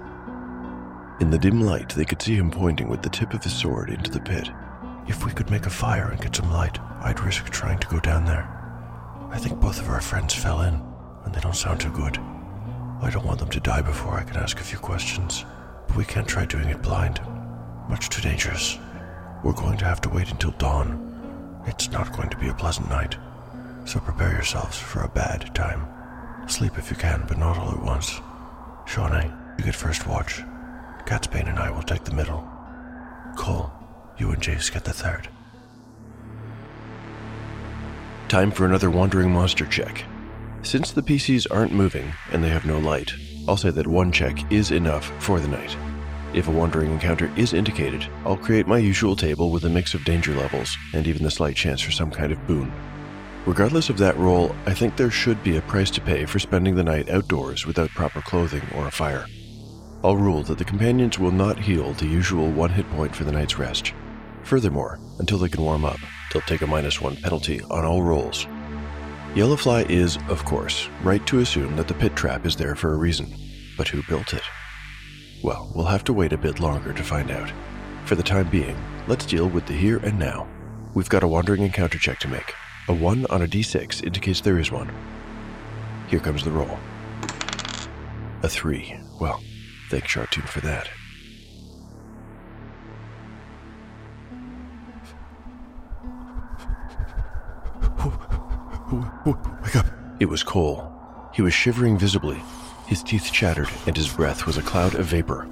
In 1.20 1.30
the 1.30 1.38
dim 1.38 1.61
light, 1.62 1.90
they 1.90 2.04
could 2.04 2.20
see 2.20 2.35
him 2.35 2.50
pointing 2.50 2.88
with 2.88 3.02
the 3.02 3.09
tip 3.09 3.33
of 3.33 3.42
his 3.42 3.54
sword 3.54 3.90
into 3.90 4.11
the 4.11 4.20
pit. 4.20 4.50
If 5.09 5.24
we 5.24 5.33
could 5.33 5.50
make 5.50 5.66
a 5.66 5.70
fire 5.70 6.11
and 6.11 6.20
get 6.20 6.37
some 6.37 6.50
light, 6.52 6.78
I'd 7.02 7.20
risk 7.20 7.46
trying 7.46 7.78
to 7.78 7.88
go 7.88 7.98
down 7.98 8.24
there. 8.24 8.48
I 9.30 9.38
think 9.38 9.60
both 9.60 9.80
of 9.80 9.88
our 9.88 10.00
friends 10.00 10.34
fell 10.34 10.60
in, 10.62 10.82
and 11.24 11.34
they 11.34 11.40
don't 11.40 11.56
sound 11.56 11.80
too 11.80 11.90
good. 11.90 12.18
I 13.02 13.10
don't 13.10 13.24
want 13.24 13.38
them 13.38 13.48
to 13.50 13.60
die 13.60 13.80
before 13.80 14.14
I 14.14 14.24
can 14.24 14.36
ask 14.36 14.60
a 14.60 14.64
few 14.64 14.78
questions, 14.78 15.44
but 15.86 15.96
we 15.96 16.04
can't 16.04 16.28
try 16.28 16.44
doing 16.44 16.68
it 16.68 16.82
blind. 16.82 17.20
Much 17.88 18.10
too 18.10 18.20
dangerous. 18.20 18.78
We're 19.42 19.52
going 19.52 19.78
to 19.78 19.86
have 19.86 20.00
to 20.02 20.10
wait 20.10 20.30
until 20.30 20.50
dawn. 20.52 21.62
It's 21.66 21.90
not 21.90 22.14
going 22.14 22.28
to 22.28 22.36
be 22.36 22.48
a 22.48 22.54
pleasant 22.54 22.90
night, 22.90 23.16
so 23.86 24.00
prepare 24.00 24.32
yourselves 24.32 24.78
for 24.78 25.02
a 25.02 25.08
bad 25.08 25.54
time. 25.54 25.86
Sleep 26.48 26.76
if 26.76 26.90
you 26.90 26.96
can, 26.96 27.24
but 27.26 27.38
not 27.38 27.56
all 27.56 27.70
at 27.70 27.82
once. 27.82 28.20
Shawnee, 28.86 29.30
you 29.58 29.64
get 29.64 29.74
first 29.74 30.06
watch. 30.06 30.42
Catsbane 31.06 31.48
and 31.48 31.58
I 31.58 31.70
will 31.70 31.82
take 31.82 32.04
the 32.04 32.14
middle. 32.14 32.46
Cole, 33.36 33.72
you 34.18 34.30
and 34.30 34.42
Jace 34.42 34.72
get 34.72 34.84
the 34.84 34.92
third. 34.92 35.28
Time 38.30 38.52
for 38.52 38.64
another 38.64 38.90
wandering 38.90 39.32
monster 39.32 39.66
check. 39.66 40.04
Since 40.62 40.92
the 40.92 41.02
PCs 41.02 41.48
aren't 41.50 41.72
moving 41.72 42.12
and 42.30 42.44
they 42.44 42.48
have 42.48 42.64
no 42.64 42.78
light, 42.78 43.10
I'll 43.48 43.56
say 43.56 43.70
that 43.70 43.88
one 43.88 44.12
check 44.12 44.52
is 44.52 44.70
enough 44.70 45.10
for 45.20 45.40
the 45.40 45.48
night. 45.48 45.76
If 46.32 46.46
a 46.46 46.52
wandering 46.52 46.92
encounter 46.92 47.28
is 47.36 47.54
indicated, 47.54 48.06
I'll 48.24 48.36
create 48.36 48.68
my 48.68 48.78
usual 48.78 49.16
table 49.16 49.50
with 49.50 49.64
a 49.64 49.68
mix 49.68 49.94
of 49.94 50.04
danger 50.04 50.32
levels 50.32 50.78
and 50.94 51.08
even 51.08 51.24
the 51.24 51.30
slight 51.32 51.56
chance 51.56 51.80
for 51.80 51.90
some 51.90 52.12
kind 52.12 52.30
of 52.30 52.46
boon. 52.46 52.72
Regardless 53.46 53.90
of 53.90 53.98
that 53.98 54.16
roll, 54.16 54.54
I 54.64 54.74
think 54.74 54.94
there 54.94 55.10
should 55.10 55.42
be 55.42 55.56
a 55.56 55.62
price 55.62 55.90
to 55.90 56.00
pay 56.00 56.24
for 56.24 56.38
spending 56.38 56.76
the 56.76 56.84
night 56.84 57.10
outdoors 57.10 57.66
without 57.66 57.90
proper 57.90 58.20
clothing 58.20 58.62
or 58.76 58.86
a 58.86 58.92
fire. 58.92 59.26
I'll 60.04 60.16
rule 60.16 60.44
that 60.44 60.58
the 60.58 60.64
companions 60.64 61.18
will 61.18 61.32
not 61.32 61.58
heal 61.58 61.94
the 61.94 62.06
usual 62.06 62.48
one 62.48 62.70
hit 62.70 62.88
point 62.90 63.16
for 63.16 63.24
the 63.24 63.32
night's 63.32 63.58
rest. 63.58 63.92
Furthermore, 64.44 64.98
until 65.18 65.38
they 65.38 65.48
can 65.48 65.62
warm 65.62 65.85
up, 65.85 65.98
they'll 66.33 66.42
take 66.42 66.62
a 66.62 66.66
minus 66.66 67.00
one 67.00 67.16
penalty 67.16 67.61
on 67.70 67.85
all 67.85 68.03
rolls. 68.03 68.46
Yellowfly 69.35 69.88
is, 69.88 70.18
of 70.29 70.44
course, 70.44 70.88
right 71.05 71.24
to 71.26 71.38
assume 71.38 71.76
that 71.76 71.87
the 71.87 71.94
pit 71.94 72.16
trap 72.16 72.44
is 72.46 72.57
there 72.57 72.74
for 72.74 72.92
a 72.92 72.96
reason. 72.96 73.33
But 73.76 73.88
who 73.88 74.03
built 74.03 74.35
it? 74.35 74.42
Well, 75.42 75.70
we'll 75.74 75.87
have 75.87 76.05
to 76.05 76.12
wait 76.12 76.33
a 76.33 76.38
bit 76.38 76.59
longer 76.59 76.92
to 76.92 77.03
find 77.05 77.31
out. 77.31 77.53
For 78.07 78.14
the 78.16 78.22
time 78.22 78.50
being, 78.50 78.76
let's 79.07 79.24
deal 79.24 79.48
with 79.48 79.66
the 79.66 79.72
here 79.72 79.98
and 79.98 80.18
now. 80.18 80.48
We've 80.94 81.09
got 81.09 81.22
a 81.22 81.29
wandering 81.29 81.62
encounter 81.62 81.98
check 81.98 82.18
to 82.20 82.29
make. 82.29 82.55
A 82.88 82.92
1 82.92 83.26
on 83.31 83.42
a 83.42 83.46
d6 83.46 84.05
indicates 84.05 84.40
there 84.40 84.59
is 84.59 84.72
one. 84.72 84.92
Here 86.09 86.18
comes 86.18 86.42
the 86.42 86.50
roll. 86.50 86.79
A 88.42 88.48
3. 88.48 88.96
Well, 89.20 89.40
thank 89.90 90.05
Chartoon 90.05 90.48
for 90.48 90.61
that. 90.62 90.88
Wake 98.92 99.76
up. 99.76 99.87
It 100.18 100.26
was 100.26 100.42
Cole. 100.42 100.90
He 101.33 101.42
was 101.42 101.55
shivering 101.55 101.96
visibly. 101.96 102.42
His 102.87 103.03
teeth 103.03 103.31
chattered, 103.33 103.68
and 103.87 103.96
his 103.96 104.09
breath 104.09 104.46
was 104.46 104.57
a 104.57 104.62
cloud 104.62 104.96
of 104.96 105.07
vapor. 105.07 105.48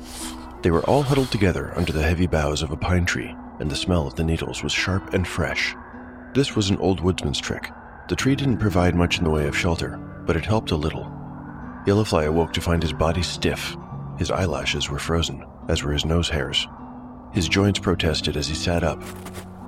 They 0.63 0.73
were 0.73 0.85
all 0.85 1.03
huddled 1.03 1.31
together 1.31 1.73
under 1.77 1.93
the 1.93 2.03
heavy 2.03 2.27
boughs 2.27 2.63
of 2.63 2.73
a 2.73 2.77
pine 2.77 3.05
tree, 3.05 3.35
and 3.61 3.71
the 3.71 3.77
smell 3.77 4.09
of 4.09 4.17
the 4.17 4.25
needles 4.25 4.65
was 4.65 4.73
sharp 4.73 5.15
and 5.15 5.27
fresh. 5.27 5.77
This 6.35 6.57
was 6.57 6.69
an 6.69 6.79
old 6.79 7.01
woodsman's 7.01 7.39
trick. 7.39 7.71
The 8.09 8.17
tree 8.17 8.35
didn't 8.35 8.59
provide 8.59 8.97
much 8.97 9.19
in 9.19 9.25
the 9.25 9.31
way 9.31 9.47
of 9.47 9.57
shelter, 9.57 9.99
but 10.27 10.37
it 10.37 10.45
helped 10.45 10.73
a 10.73 10.77
little. 10.77 11.05
Yellowfly 11.87 12.27
awoke 12.27 12.53
to 12.55 12.61
find 12.61 12.83
his 12.83 12.93
body 12.93 13.23
stiff. 13.23 13.77
His 14.19 14.33
eyelashes 14.33 14.91
were 14.91 14.99
frozen, 14.99 15.45
as 15.69 15.85
were 15.85 15.93
his 15.93 16.05
nose 16.05 16.29
hairs. 16.29 16.67
His 17.33 17.49
joints 17.49 17.79
protested 17.79 18.37
as 18.37 18.49
he 18.49 18.55
sat 18.55 18.83
up. 18.83 19.01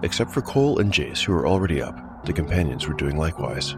Except 0.03 0.33
for 0.33 0.43
Cole 0.43 0.81
and 0.81 0.93
Jace, 0.93 1.23
who 1.23 1.33
were 1.33 1.47
already 1.47 1.81
up, 1.81 2.10
the 2.25 2.33
companions 2.33 2.87
were 2.87 2.95
doing 2.95 3.17
likewise. 3.17 3.75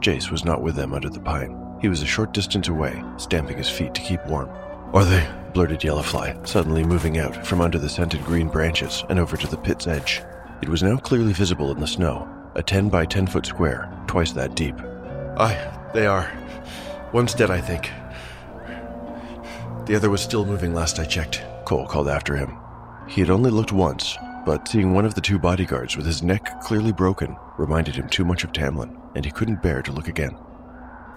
Jace 0.00 0.30
was 0.30 0.44
not 0.44 0.62
with 0.62 0.74
them 0.74 0.92
under 0.94 1.08
the 1.08 1.20
pine. 1.20 1.78
He 1.80 1.88
was 1.88 2.02
a 2.02 2.06
short 2.06 2.32
distance 2.32 2.68
away, 2.68 3.02
stamping 3.16 3.58
his 3.58 3.68
feet 3.68 3.94
to 3.94 4.00
keep 4.00 4.24
warm. 4.26 4.50
Are 4.92 5.04
they? 5.04 5.26
blurted 5.52 5.80
Yellowfly, 5.80 6.46
suddenly 6.46 6.82
moving 6.82 7.18
out 7.18 7.46
from 7.46 7.60
under 7.60 7.78
the 7.78 7.88
scented 7.88 8.24
green 8.24 8.48
branches 8.48 9.04
and 9.08 9.18
over 9.18 9.36
to 9.36 9.46
the 9.46 9.56
pit's 9.56 9.86
edge. 9.86 10.20
It 10.62 10.68
was 10.68 10.82
now 10.82 10.96
clearly 10.96 11.32
visible 11.32 11.70
in 11.70 11.80
the 11.80 11.86
snow, 11.86 12.28
a 12.54 12.62
10 12.62 12.88
by 12.88 13.06
10 13.06 13.28
foot 13.28 13.46
square, 13.46 13.90
twice 14.06 14.32
that 14.32 14.56
deep. 14.56 14.74
Aye, 15.36 15.90
they 15.94 16.06
are. 16.06 16.30
One's 17.12 17.34
dead, 17.34 17.50
I 17.50 17.60
think. 17.60 17.90
The 19.86 19.94
other 19.94 20.10
was 20.10 20.22
still 20.22 20.44
moving 20.44 20.74
last 20.74 20.98
I 20.98 21.04
checked. 21.04 21.44
Cole 21.64 21.86
called 21.86 22.08
after 22.08 22.34
him. 22.34 22.56
He 23.08 23.20
had 23.20 23.30
only 23.30 23.50
looked 23.50 23.72
once, 23.72 24.16
but 24.44 24.68
seeing 24.68 24.92
one 24.92 25.04
of 25.04 25.14
the 25.14 25.20
two 25.20 25.38
bodyguards 25.38 25.96
with 25.96 26.06
his 26.06 26.22
neck 26.22 26.60
clearly 26.60 26.92
broken 26.92 27.36
reminded 27.58 27.94
him 27.94 28.08
too 28.08 28.24
much 28.24 28.44
of 28.44 28.52
Tamlin, 28.52 28.98
and 29.14 29.24
he 29.24 29.30
couldn't 29.30 29.62
bear 29.62 29.82
to 29.82 29.92
look 29.92 30.08
again. 30.08 30.36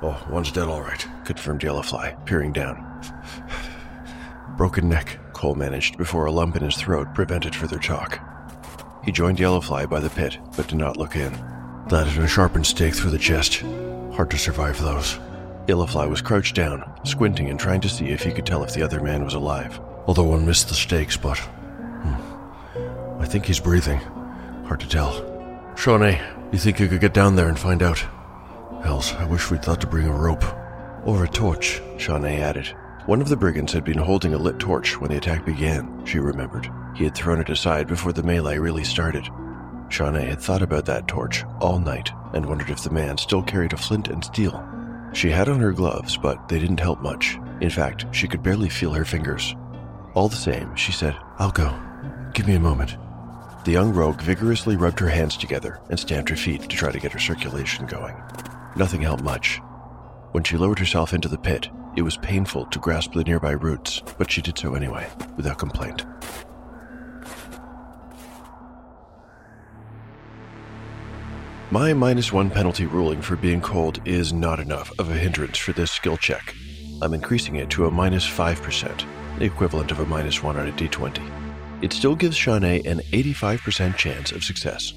Oh, 0.02 0.26
one's 0.30 0.52
dead, 0.52 0.68
all 0.68 0.82
right. 0.82 1.08
Confirmed 1.26 1.62
Yellowfly, 1.62 2.26
peering 2.26 2.54
down. 2.54 3.02
Broken 4.56 4.90
neck, 4.90 5.20
Cole 5.34 5.56
managed 5.56 5.98
before 5.98 6.26
a 6.26 6.32
lump 6.32 6.56
in 6.56 6.64
his 6.64 6.78
throat 6.78 7.14
prevented 7.14 7.56
further 7.56 7.80
talk. 7.80 8.20
He 9.04 9.12
joined 9.12 9.40
Yellowfly 9.40 9.90
by 9.90 10.00
the 10.00 10.10
pit, 10.10 10.38
but 10.56 10.68
did 10.68 10.78
not 10.78 10.98
look 10.98 11.16
in. 11.16 11.32
That 11.90 12.08
and 12.08 12.24
a 12.24 12.28
sharpened 12.28 12.68
stake 12.68 12.96
through 12.96 13.12
the 13.12 13.18
chest. 13.18 13.64
Hard 14.14 14.30
to 14.32 14.38
survive 14.38 14.82
those. 14.82 15.20
Yellowfly 15.68 16.10
was 16.10 16.22
crouched 16.22 16.56
down, 16.56 16.84
squinting 17.04 17.50
and 17.50 17.60
trying 17.60 17.82
to 17.82 17.90
see 17.90 18.10
if 18.10 18.24
he 18.24 18.32
could 18.32 18.46
tell 18.46 18.64
if 18.64 18.74
the 18.74 18.84
other 18.84 19.02
man 19.02 19.24
was 19.24 19.34
alive. 19.34 19.80
Although 20.06 20.24
one 20.24 20.46
missed 20.46 20.70
the 20.70 20.76
stakes, 20.76 21.18
but. 21.18 21.40
I 23.28 23.30
think 23.30 23.46
he's 23.46 23.60
breathing. 23.60 24.00
Hard 24.68 24.80
to 24.80 24.88
tell. 24.88 25.12
Shawnee, 25.76 26.18
you 26.54 26.58
think 26.58 26.80
you 26.80 26.88
could 26.88 27.02
get 27.02 27.14
down 27.14 27.36
there 27.36 27.50
and 27.50 27.60
find 27.60 27.84
out? 27.84 28.00
Hells, 28.86 29.12
I 29.16 29.26
wish 29.26 29.52
we'd 29.52 29.62
thought 29.62 29.82
to 29.82 29.88
bring 29.88 30.08
a 30.08 30.18
rope. 30.18 30.46
Or 31.06 31.26
a 31.26 31.28
torch, 31.28 31.82
Shawnee 31.98 32.38
added. 32.38 32.68
One 33.06 33.20
of 33.20 33.28
the 33.28 33.36
brigands 33.36 33.74
had 33.74 33.84
been 33.84 33.98
holding 33.98 34.34
a 34.34 34.38
lit 34.38 34.60
torch 34.60 34.98
when 35.02 35.12
the 35.12 35.18
attack 35.18 35.46
began, 35.46 36.06
she 36.06 36.20
remembered. 36.20 36.72
He 36.96 37.04
had 37.04 37.16
thrown 37.16 37.42
it 37.42 37.50
aside 37.50 37.90
before 37.90 38.14
the 38.14 38.24
melee 38.24 38.60
really 38.60 38.86
started. 38.86 39.28
Shawnee 39.90 40.24
had 40.24 40.40
thought 40.40 40.62
about 40.62 40.86
that 40.86 41.10
torch 41.10 41.44
all 41.60 41.80
night 41.80 42.10
and 42.34 42.46
wondered 42.46 42.70
if 42.70 42.82
the 42.82 42.92
man 42.92 43.18
still 43.18 43.44
carried 43.44 43.74
a 43.74 43.78
flint 43.78 44.08
and 44.08 44.24
steel. 44.24 44.66
She 45.12 45.30
had 45.30 45.50
on 45.50 45.60
her 45.60 45.74
gloves, 45.74 46.16
but 46.16 46.48
they 46.48 46.60
didn't 46.60 46.80
help 46.80 47.02
much. 47.02 47.38
In 47.60 47.72
fact, 47.72 48.06
she 48.12 48.26
could 48.30 48.42
barely 48.42 48.70
feel 48.70 48.94
her 48.94 49.04
fingers. 49.04 49.54
All 50.14 50.30
the 50.30 50.38
same, 50.38 50.74
she 50.78 50.94
said, 50.94 51.18
I'll 51.40 51.52
go. 51.52 51.78
Give 52.34 52.48
me 52.48 52.56
a 52.56 52.60
moment. 52.62 52.96
The 53.68 53.74
young 53.74 53.94
rogue 53.94 54.22
vigorously 54.22 54.78
rubbed 54.78 54.98
her 55.02 55.10
hands 55.10 55.36
together 55.36 55.82
and 55.90 56.00
stamped 56.00 56.30
her 56.30 56.38
feet 56.38 56.62
to 56.62 56.68
try 56.70 56.90
to 56.90 57.02
get 57.02 57.12
her 57.12 57.20
circulation 57.20 57.86
going. 57.86 58.16
Nothing 58.78 59.02
helped 59.02 59.24
much. 59.24 59.58
When 60.32 60.46
she 60.46 60.56
lowered 60.56 60.80
herself 60.80 61.14
into 61.14 61.28
the 61.28 61.38
pit, 61.38 61.68
it 61.98 62.02
was 62.02 62.16
painful 62.16 62.68
to 62.68 62.80
grasp 62.80 63.12
the 63.12 63.26
nearby 63.26 63.52
roots, 63.52 64.02
but 64.18 64.32
she 64.32 64.42
did 64.42 64.58
so 64.58 64.74
anyway, 64.74 65.10
without 65.36 65.58
complaint. 65.58 66.06
My 71.70 71.92
minus 71.92 72.32
one 72.32 72.50
penalty 72.50 72.86
ruling 72.86 73.22
for 73.22 73.36
being 73.36 73.60
cold 73.60 74.00
is 74.06 74.32
not 74.32 74.62
enough 74.62 74.94
of 74.98 75.10
a 75.10 75.18
hindrance 75.18 75.58
for 75.58 75.74
this 75.74 75.92
skill 75.92 76.16
check. 76.16 76.56
I'm 77.02 77.14
increasing 77.14 77.58
it 77.58 77.70
to 77.72 77.86
a 77.86 77.92
minus 77.92 78.26
5%, 78.26 79.40
the 79.40 79.44
equivalent 79.44 79.92
of 79.92 80.00
a 80.00 80.06
minus 80.06 80.42
1 80.42 80.56
on 80.56 80.70
a 80.70 80.72
d20. 80.72 81.37
It 81.82 81.94
still 81.94 82.16
gives 82.16 82.36
Shawnee 82.36 82.84
an 82.86 83.00
85% 83.12 83.96
chance 83.96 84.32
of 84.32 84.44
success. 84.44 84.94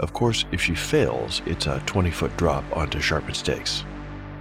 Of 0.00 0.12
course, 0.12 0.44
if 0.50 0.60
she 0.60 0.74
fails, 0.74 1.42
it's 1.46 1.66
a 1.66 1.82
20 1.86 2.10
foot 2.10 2.36
drop 2.36 2.64
onto 2.76 3.00
sharpened 3.00 3.36
stakes. 3.36 3.84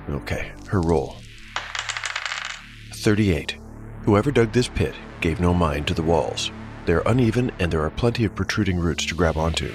Okay, 0.10 0.52
her 0.68 0.82
roll 0.82 1.16
38. 2.94 3.58
Whoever 4.06 4.32
dug 4.32 4.52
this 4.52 4.68
pit 4.68 4.96
gave 5.22 5.40
no 5.40 5.54
mind 5.54 5.88
to 5.88 5.94
the 5.94 6.02
walls. 6.02 6.52
They're 6.86 7.04
uneven 7.06 7.52
and 7.60 7.72
there 7.72 7.84
are 7.84 7.90
plenty 7.90 8.26
of 8.26 8.34
protruding 8.34 8.80
roots 8.80 9.06
to 9.06 9.16
grab 9.16 9.38
onto. 9.38 9.74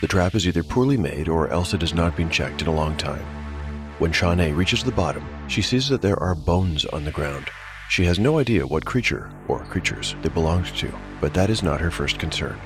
The 0.00 0.06
trap 0.06 0.34
is 0.34 0.46
either 0.46 0.62
poorly 0.62 0.96
made 0.96 1.28
or 1.28 1.48
else 1.48 1.72
it 1.72 1.80
has 1.80 1.94
not 1.94 2.16
been 2.16 2.30
checked 2.30 2.60
in 2.60 2.68
a 2.68 2.74
long 2.74 2.96
time. 2.96 3.24
When 3.98 4.12
Shawnee 4.12 4.52
reaches 4.52 4.84
the 4.84 4.92
bottom, 4.92 5.26
she 5.48 5.62
sees 5.62 5.88
that 5.88 6.02
there 6.02 6.22
are 6.22 6.34
bones 6.34 6.84
on 6.84 7.04
the 7.04 7.10
ground. 7.10 7.50
She 7.88 8.04
has 8.04 8.18
no 8.18 8.38
idea 8.38 8.66
what 8.66 8.84
creature, 8.84 9.30
or 9.48 9.64
creatures, 9.64 10.14
it 10.22 10.34
belongs 10.34 10.70
to, 10.72 10.92
but 11.22 11.32
that 11.32 11.48
is 11.48 11.62
not 11.62 11.80
her 11.80 11.90
first 11.90 12.18
concern. 12.18 12.60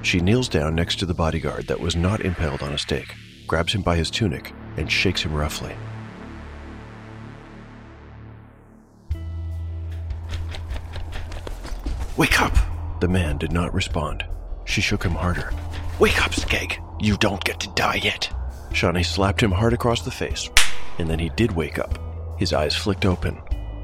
She 0.00 0.18
kneels 0.18 0.48
down 0.48 0.74
next 0.74 0.98
to 0.98 1.06
the 1.06 1.14
bodyguard 1.14 1.66
that 1.68 1.78
was 1.78 1.94
not 1.94 2.22
impaled 2.22 2.62
on 2.62 2.72
a 2.72 2.78
stake, 2.78 3.14
grabs 3.46 3.74
him 3.74 3.82
by 3.82 3.96
his 3.96 4.10
tunic, 4.10 4.52
and 4.78 4.90
shakes 4.90 5.22
him 5.22 5.34
roughly. 5.34 5.74
Wake 12.16 12.40
up! 12.40 12.56
The 13.00 13.08
man 13.08 13.36
did 13.36 13.52
not 13.52 13.74
respond. 13.74 14.24
She 14.64 14.80
shook 14.80 15.02
him 15.02 15.12
harder. 15.12 15.52
Wake 15.98 16.24
up, 16.24 16.32
Skeg! 16.32 16.78
You 16.98 17.18
don't 17.18 17.44
get 17.44 17.60
to 17.60 17.68
die 17.74 18.00
yet! 18.02 18.32
Shawnee 18.72 19.02
slapped 19.02 19.42
him 19.42 19.52
hard 19.52 19.74
across 19.74 20.00
the 20.00 20.10
face, 20.10 20.48
and 20.98 21.10
then 21.10 21.18
he 21.18 21.28
did 21.30 21.52
wake 21.52 21.78
up. 21.78 21.98
His 22.38 22.54
eyes 22.54 22.74
flicked 22.74 23.04
open. 23.04 23.38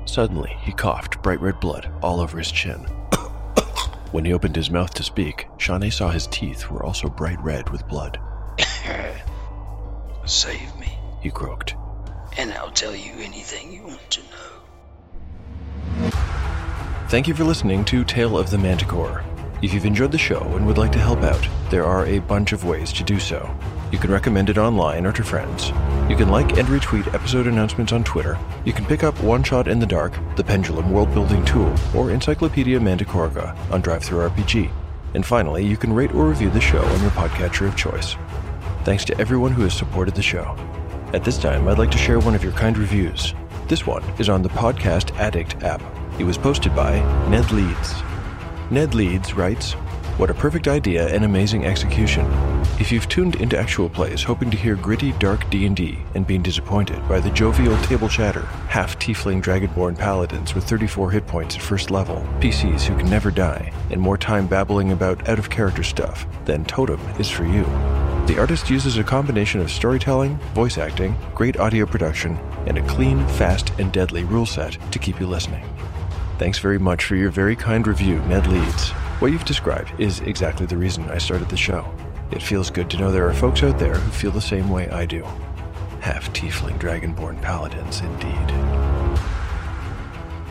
Suddenly, 0.09 0.57
he 0.63 0.73
coughed 0.73 1.21
bright 1.23 1.39
red 1.43 1.61
blood 1.61 1.91
all 2.03 2.19
over 2.21 2.39
his 2.39 2.51
chin. 2.51 2.79
when 4.11 4.25
he 4.25 4.33
opened 4.33 4.57
his 4.57 4.71
mouth 4.71 4.95
to 4.95 5.03
speak, 5.03 5.47
Shawnee 5.59 5.91
saw 5.91 6.09
his 6.09 6.27
teeth 6.29 6.71
were 6.71 6.83
also 6.83 7.11
bright 7.11 7.39
red 7.43 7.69
with 7.69 7.87
blood. 7.87 8.19
Save 10.25 10.75
me, 10.79 10.99
He 11.21 11.31
croaked. 11.31 11.75
and 12.39 12.55
I'll 12.55 12.71
tell 12.71 12.97
you 12.97 13.13
anything 13.19 13.71
you 13.71 13.83
want 13.83 14.11
to 14.13 14.21
know. 14.23 16.11
Thank 17.09 17.29
you 17.29 17.35
for 17.35 17.45
listening 17.45 17.85
to 17.87 18.03
Tale 18.03 18.39
of 18.39 18.49
the 18.49 18.57
Manticore. 18.59 19.23
If 19.61 19.75
you've 19.75 19.87
enjoyed 19.87 20.13
the 20.13 20.19
show 20.19 20.41
and 20.55 20.65
would 20.69 20.79
like 20.79 20.93
to 20.93 21.01
help 21.01 21.19
out, 21.23 21.45
there 21.69 21.85
are 21.85 22.07
a 22.07 22.21
bunch 22.21 22.53
of 22.53 22.65
ways 22.65 22.93
to 22.93 23.03
do 23.03 23.19
so. 23.19 23.53
You 23.91 23.99
can 23.99 24.13
recommend 24.13 24.51
it 24.51 24.57
online 24.57 25.05
or 25.05 25.11
to 25.13 25.25
friends. 25.25 25.71
You 26.09 26.17
can 26.17 26.29
like 26.29 26.57
and 26.57 26.69
retweet 26.69 27.13
episode 27.13 27.49
announcements 27.49 27.93
on 27.93 28.05
Twitter. 28.05 28.39
You 28.65 28.73
can 28.73 28.85
pick 28.85 29.03
up 29.03 29.21
One 29.21 29.43
Shot 29.43 29.67
in 29.67 29.81
the 29.81 29.87
Dark, 29.87 30.17
the 30.37 30.45
Pendulum 30.45 30.93
world 30.93 31.13
building 31.13 31.45
tool, 31.45 31.75
or 31.93 32.13
Encyclopedia 32.13 32.79
Manticorica 32.79 33.57
on 33.73 33.83
DriveThruRPG. 33.83 34.71
And 35.15 35.27
finally, 35.27 35.67
you 35.67 35.77
can 35.77 35.93
rate 35.93 36.15
or 36.15 36.29
review 36.29 36.51
the 36.51 36.61
show 36.61 36.85
on 36.85 37.01
your 37.01 37.11
podcatcher 37.11 37.67
of 37.67 37.77
choice. 37.77 38.15
Thanks 38.85 39.05
to 39.07 39.19
everyone 39.19 39.51
who 39.51 39.63
has 39.63 39.75
supported 39.75 40.15
the 40.15 40.23
show. 40.23 40.57
At 41.13 41.25
this 41.25 41.37
time, 41.37 41.67
I'd 41.67 41.79
like 41.79 41.91
to 41.91 41.99
share 41.99 42.21
one 42.21 42.37
of 42.37 42.45
your 42.45 42.53
kind 42.53 42.79
reviews. 42.79 43.35
This 43.67 43.89
one 43.89 44.05
is 44.21 44.29
on 44.29 44.43
the 44.43 44.51
Podcast 44.51 45.17
Addict 45.17 45.65
app. 45.65 45.83
It 46.21 46.25
was 46.25 46.39
posted 46.39 46.77
by 46.77 47.01
Ned 47.29 47.51
Leeds. 47.51 47.95
Ned 48.71 48.95
Leeds 48.95 49.33
writes, 49.33 49.73
What 50.19 50.29
a 50.29 50.35
perfect 50.35 50.69
idea 50.69 51.09
and 51.09 51.25
amazing 51.25 51.65
execution. 51.65 52.27
If 52.79 52.93
you've 52.93 53.09
tuned 53.09 53.37
into 53.37 53.59
actual 53.59 53.89
plays 53.89 54.23
hoping 54.23 54.51
to 54.51 54.59
hear 54.59 54.77
gritty, 54.77 55.13
dark 55.13 55.49
D&D 55.49 55.99
and 56.15 56.27
been 56.27 56.43
disappointed 56.43 57.07
by 57.09 57.19
the 57.19 57.31
jovial 57.31 57.79
table 57.85 58.11
chatter, 58.11 58.43
half 58.69 58.99
tiefling 58.99 59.43
dragonborn 59.43 59.97
paladins 59.97 60.55
with 60.55 60.65
34 60.65 61.13
hit 61.13 61.27
points 61.27 61.57
at 61.57 61.63
first 61.63 61.91
level, 61.91 62.17
PCs 62.41 62.83
who 62.83 62.95
can 62.99 63.09
never 63.09 63.31
die, 63.31 63.73
and 63.91 63.99
more 63.99 64.19
time 64.19 64.47
babbling 64.47 64.93
about 64.93 65.27
out-of-character 65.31 65.83
stuff, 65.83 66.27
then 66.45 66.63
Totem 66.67 67.01
is 67.19 67.31
for 67.31 67.45
you. 67.45 67.65
The 68.27 68.37
artist 68.39 68.69
uses 68.69 68.99
a 68.99 69.03
combination 69.03 69.63
of 69.63 69.71
storytelling, 69.71 70.37
voice 70.55 70.77
acting, 70.77 71.17
great 71.35 71.57
audio 71.57 71.87
production, 71.87 72.37
and 72.67 72.77
a 72.77 72.87
clean, 72.87 73.27
fast, 73.29 73.73
and 73.79 73.91
deadly 73.95 74.25
rule 74.25 74.45
set 74.45 74.77
to 74.93 74.99
keep 74.99 75.19
you 75.19 75.27
listening. 75.27 75.65
Thanks 76.39 76.61
very 76.61 76.79
much 76.79 77.05
for 77.05 77.17
your 77.17 77.31
very 77.31 77.57
kind 77.57 77.85
review, 77.85 78.21
Ned 78.21 78.47
Leeds. 78.47 78.91
What 79.19 79.33
you've 79.33 79.45
described 79.45 79.93
is 79.99 80.21
exactly 80.21 80.67
the 80.67 80.77
reason 80.77 81.11
I 81.11 81.19
started 81.19 81.49
the 81.49 81.57
show. 81.57 81.93
It 82.31 82.41
feels 82.41 82.71
good 82.71 82.89
to 82.91 82.97
know 82.97 83.11
there 83.11 83.29
are 83.29 83.35
folks 83.35 83.65
out 83.65 83.81
there 83.81 83.97
who 83.97 84.11
feel 84.13 84.31
the 84.31 84.41
same 84.41 84.71
way 84.71 84.89
I 84.89 85.05
do. 85.05 85.25
Half 86.01 86.33
tiefling 86.33 86.79
dragonborn 86.79 87.43
paladins, 87.43 88.03
indeed. 88.03 88.53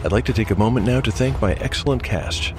I'd 0.04 0.12
like 0.12 0.26
to 0.26 0.34
take 0.34 0.52
a 0.52 0.56
moment 0.56 0.86
now 0.86 1.00
to 1.00 1.10
thank 1.10 1.41
my 1.41 1.54
excellent 1.54 2.04
cast. 2.04 2.54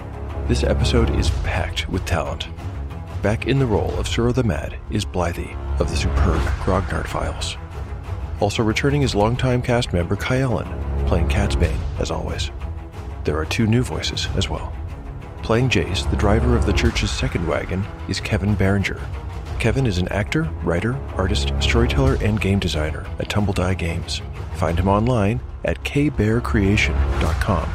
This 0.47 0.65
episode 0.65 1.11
is 1.11 1.29
packed 1.45 1.87
with 1.91 2.07
talent. 2.07 2.49
Back 3.21 3.47
in 3.47 3.59
the 3.59 3.67
role 3.67 3.93
of 3.99 4.07
Suro 4.07 4.35
the 4.35 4.43
Mad 4.43 4.79
is 4.91 5.05
Blythe 5.05 5.51
of 5.79 5.91
the 5.91 5.97
superb 5.97 6.41
Grognard 6.63 7.07
Files. 7.07 7.59
Also 8.41 8.63
returning 8.63 9.03
is 9.03 9.15
longtime 9.15 9.61
cast 9.61 9.93
member 9.93 10.17
Kyellen, 10.17 11.07
playing 11.07 11.29
Catsbane, 11.29 11.79
as 11.99 12.11
always. 12.11 12.51
There 13.29 13.37
are 13.37 13.45
two 13.45 13.67
new 13.67 13.83
voices 13.83 14.27
as 14.37 14.49
well. 14.49 14.73
Playing 15.43 15.69
Jace, 15.69 16.11
the 16.11 16.17
driver 16.17 16.57
of 16.57 16.65
the 16.65 16.73
church's 16.73 17.11
second 17.11 17.47
wagon, 17.47 17.85
is 18.09 18.21
Kevin 18.21 18.55
Berenger. 18.55 18.99
Kevin 19.59 19.87
is 19.87 19.99
an 19.99 20.09
actor, 20.09 20.45
writer, 20.65 20.97
artist, 21.15 21.53
storyteller, 21.61 22.17
and 22.23 22.41
game 22.41 22.59
designer 22.59 23.05
at 23.19 23.29
Tumbledie 23.29 23.77
Games. 23.77 24.23
Find 24.55 24.79
him 24.79 24.89
online 24.89 25.43
at 25.67 25.85
kbearcreation.com. 25.85 27.71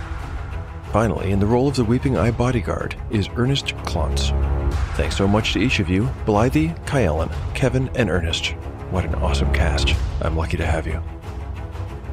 Finally, 0.91 1.29
in 1.29 1.39
the 1.39 1.45
role 1.45 1.67
of 1.67 1.75
the 1.75 1.85
Weeping 1.85 2.17
Eye 2.17 2.31
bodyguard 2.31 2.95
is 3.11 3.29
Ernest 3.35 3.75
Klontz. 3.85 4.31
Thanks 4.95 5.15
so 5.15 5.27
much 5.27 5.53
to 5.53 5.59
each 5.59 5.79
of 5.79 5.87
you, 5.87 6.09
Blythe, 6.25 6.75
Kyellen, 6.87 7.31
Kevin, 7.53 7.91
and 7.93 8.09
Ernest. 8.09 8.55
What 8.89 9.05
an 9.05 9.13
awesome 9.13 9.53
cast. 9.53 9.93
I'm 10.19 10.35
lucky 10.35 10.57
to 10.57 10.65
have 10.65 10.87
you. 10.87 10.99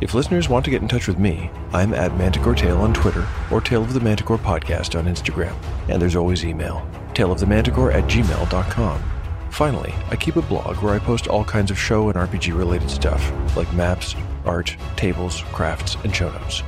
If 0.00 0.14
listeners 0.14 0.48
want 0.48 0.64
to 0.64 0.70
get 0.70 0.80
in 0.80 0.88
touch 0.88 1.06
with 1.06 1.18
me, 1.18 1.50
I'm 1.74 1.92
at 1.92 2.16
Manticore 2.16 2.54
Tale 2.54 2.78
on 2.78 2.94
Twitter 2.94 3.28
or 3.50 3.60
Tale 3.60 3.82
of 3.82 3.92
the 3.92 4.00
Manticore 4.00 4.38
Podcast 4.38 4.98
on 4.98 5.04
Instagram. 5.04 5.54
And 5.90 6.00
there's 6.00 6.16
always 6.16 6.42
email, 6.42 6.88
taleofthemanticore 7.12 7.92
at 7.92 8.04
gmail.com. 8.04 9.02
Finally, 9.50 9.92
I 10.10 10.16
keep 10.16 10.36
a 10.36 10.42
blog 10.42 10.78
where 10.78 10.94
I 10.94 11.00
post 11.00 11.28
all 11.28 11.44
kinds 11.44 11.70
of 11.70 11.78
show 11.78 12.08
and 12.08 12.16
RPG 12.16 12.56
related 12.56 12.88
stuff, 12.88 13.30
like 13.54 13.70
maps, 13.74 14.16
art, 14.46 14.74
tables, 14.96 15.42
crafts, 15.52 15.98
and 16.02 16.16
show 16.16 16.32
notes. 16.32 16.62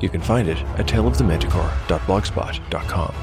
You 0.00 0.08
can 0.08 0.22
find 0.22 0.48
it 0.48 0.56
at 0.78 0.86
taleofthemanticore.blogspot.com. 0.86 3.14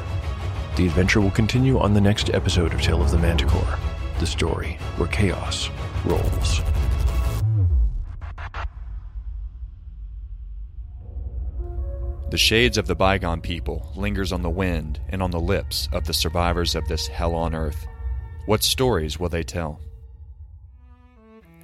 The 0.76 0.86
adventure 0.86 1.22
will 1.22 1.32
continue 1.32 1.80
on 1.80 1.96
the 1.96 2.02
next 2.02 2.30
episode 2.30 2.76
of 2.76 2.84
Tale 2.84 3.02
of 3.02 3.10
the 3.10 3.18
Manticore, 3.18 3.80
the 4.20 4.28
story 4.28 4.78
where 4.98 5.10
chaos 5.10 5.72
rolls. 6.06 6.62
The 12.30 12.38
shades 12.38 12.78
of 12.78 12.88
the 12.88 12.96
bygone 12.96 13.40
people 13.40 13.90
lingers 13.96 14.34
on 14.34 14.42
the 14.42 14.50
wind 14.50 15.00
and 15.08 15.24
on 15.24 15.32
the 15.32 15.40
lips 15.40 15.88
of 15.94 16.04
the 16.04 16.14
survivors 16.14 16.76
of 16.76 16.86
this 16.90 17.08
hell 17.08 17.34
on 17.34 17.56
earth. 17.56 17.88
What 18.48 18.64
stories 18.64 19.18
will 19.18 19.30
they 19.30 19.44
tell? 19.44 19.80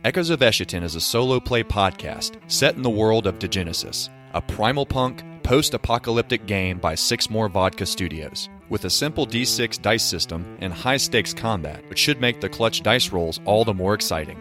Echoes 0.05 0.29
of 0.29 0.39
Eschaton 0.39 0.81
is 0.81 0.95
a 0.95 1.01
solo 1.01 1.41
play 1.41 1.63
podcast 1.63 2.39
set 2.49 2.75
in 2.75 2.81
the 2.81 2.89
world 2.89 3.27
of 3.27 3.39
Degenesis, 3.39 4.07
a 4.33 4.41
primal 4.41 4.85
punk, 4.85 5.21
post 5.43 5.73
apocalyptic 5.73 6.45
game 6.45 6.77
by 6.77 6.95
Six 6.95 7.29
More 7.29 7.49
Vodka 7.49 7.85
Studios. 7.85 8.47
With 8.69 8.85
a 8.85 8.89
simple 8.89 9.27
d6 9.27 9.81
dice 9.81 10.03
system 10.03 10.57
and 10.61 10.71
high 10.71 10.95
stakes 10.95 11.33
combat, 11.33 11.83
which 11.89 11.99
should 11.99 12.21
make 12.21 12.39
the 12.39 12.47
clutch 12.47 12.83
dice 12.83 13.11
rolls 13.11 13.41
all 13.43 13.65
the 13.65 13.73
more 13.73 13.93
exciting. 13.93 14.39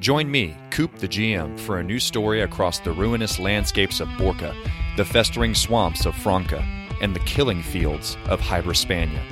Join 0.00 0.30
me, 0.30 0.56
Coop 0.70 0.96
the 0.96 1.06
GM, 1.06 1.60
for 1.60 1.78
a 1.78 1.84
new 1.84 2.00
story 2.00 2.40
across 2.40 2.78
the 2.78 2.92
ruinous 2.92 3.38
landscapes 3.38 4.00
of 4.00 4.08
Borca, 4.10 4.56
the 5.00 5.04
festering 5.06 5.54
swamps 5.54 6.04
of 6.04 6.14
Franca, 6.14 6.62
and 7.00 7.16
the 7.16 7.20
killing 7.20 7.62
fields 7.62 8.18
of 8.26 8.38
Hybrispania. 8.38 9.22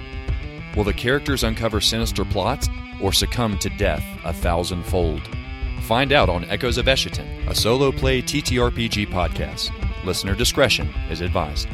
Will 0.74 0.83
the 0.83 0.94
characters 0.94 1.44
uncover 1.44 1.78
sinister 1.78 2.24
plots 2.24 2.70
or 3.02 3.12
succumb 3.12 3.59
to 3.59 3.68
death 3.76 4.02
a 4.24 4.33
thousandfold? 4.33 5.20
Find 5.83 6.14
out 6.14 6.31
on 6.31 6.46
Echoes 6.46 6.78
of 6.78 6.87
Eschaton, 6.87 7.46
a 7.46 7.54
solo 7.54 7.92
play 7.92 8.22
TTRPG 8.22 9.09
podcast. 9.09 9.70
Listener 10.07 10.35
discretion 10.35 10.88
is 11.11 11.20
advised. 11.20 11.68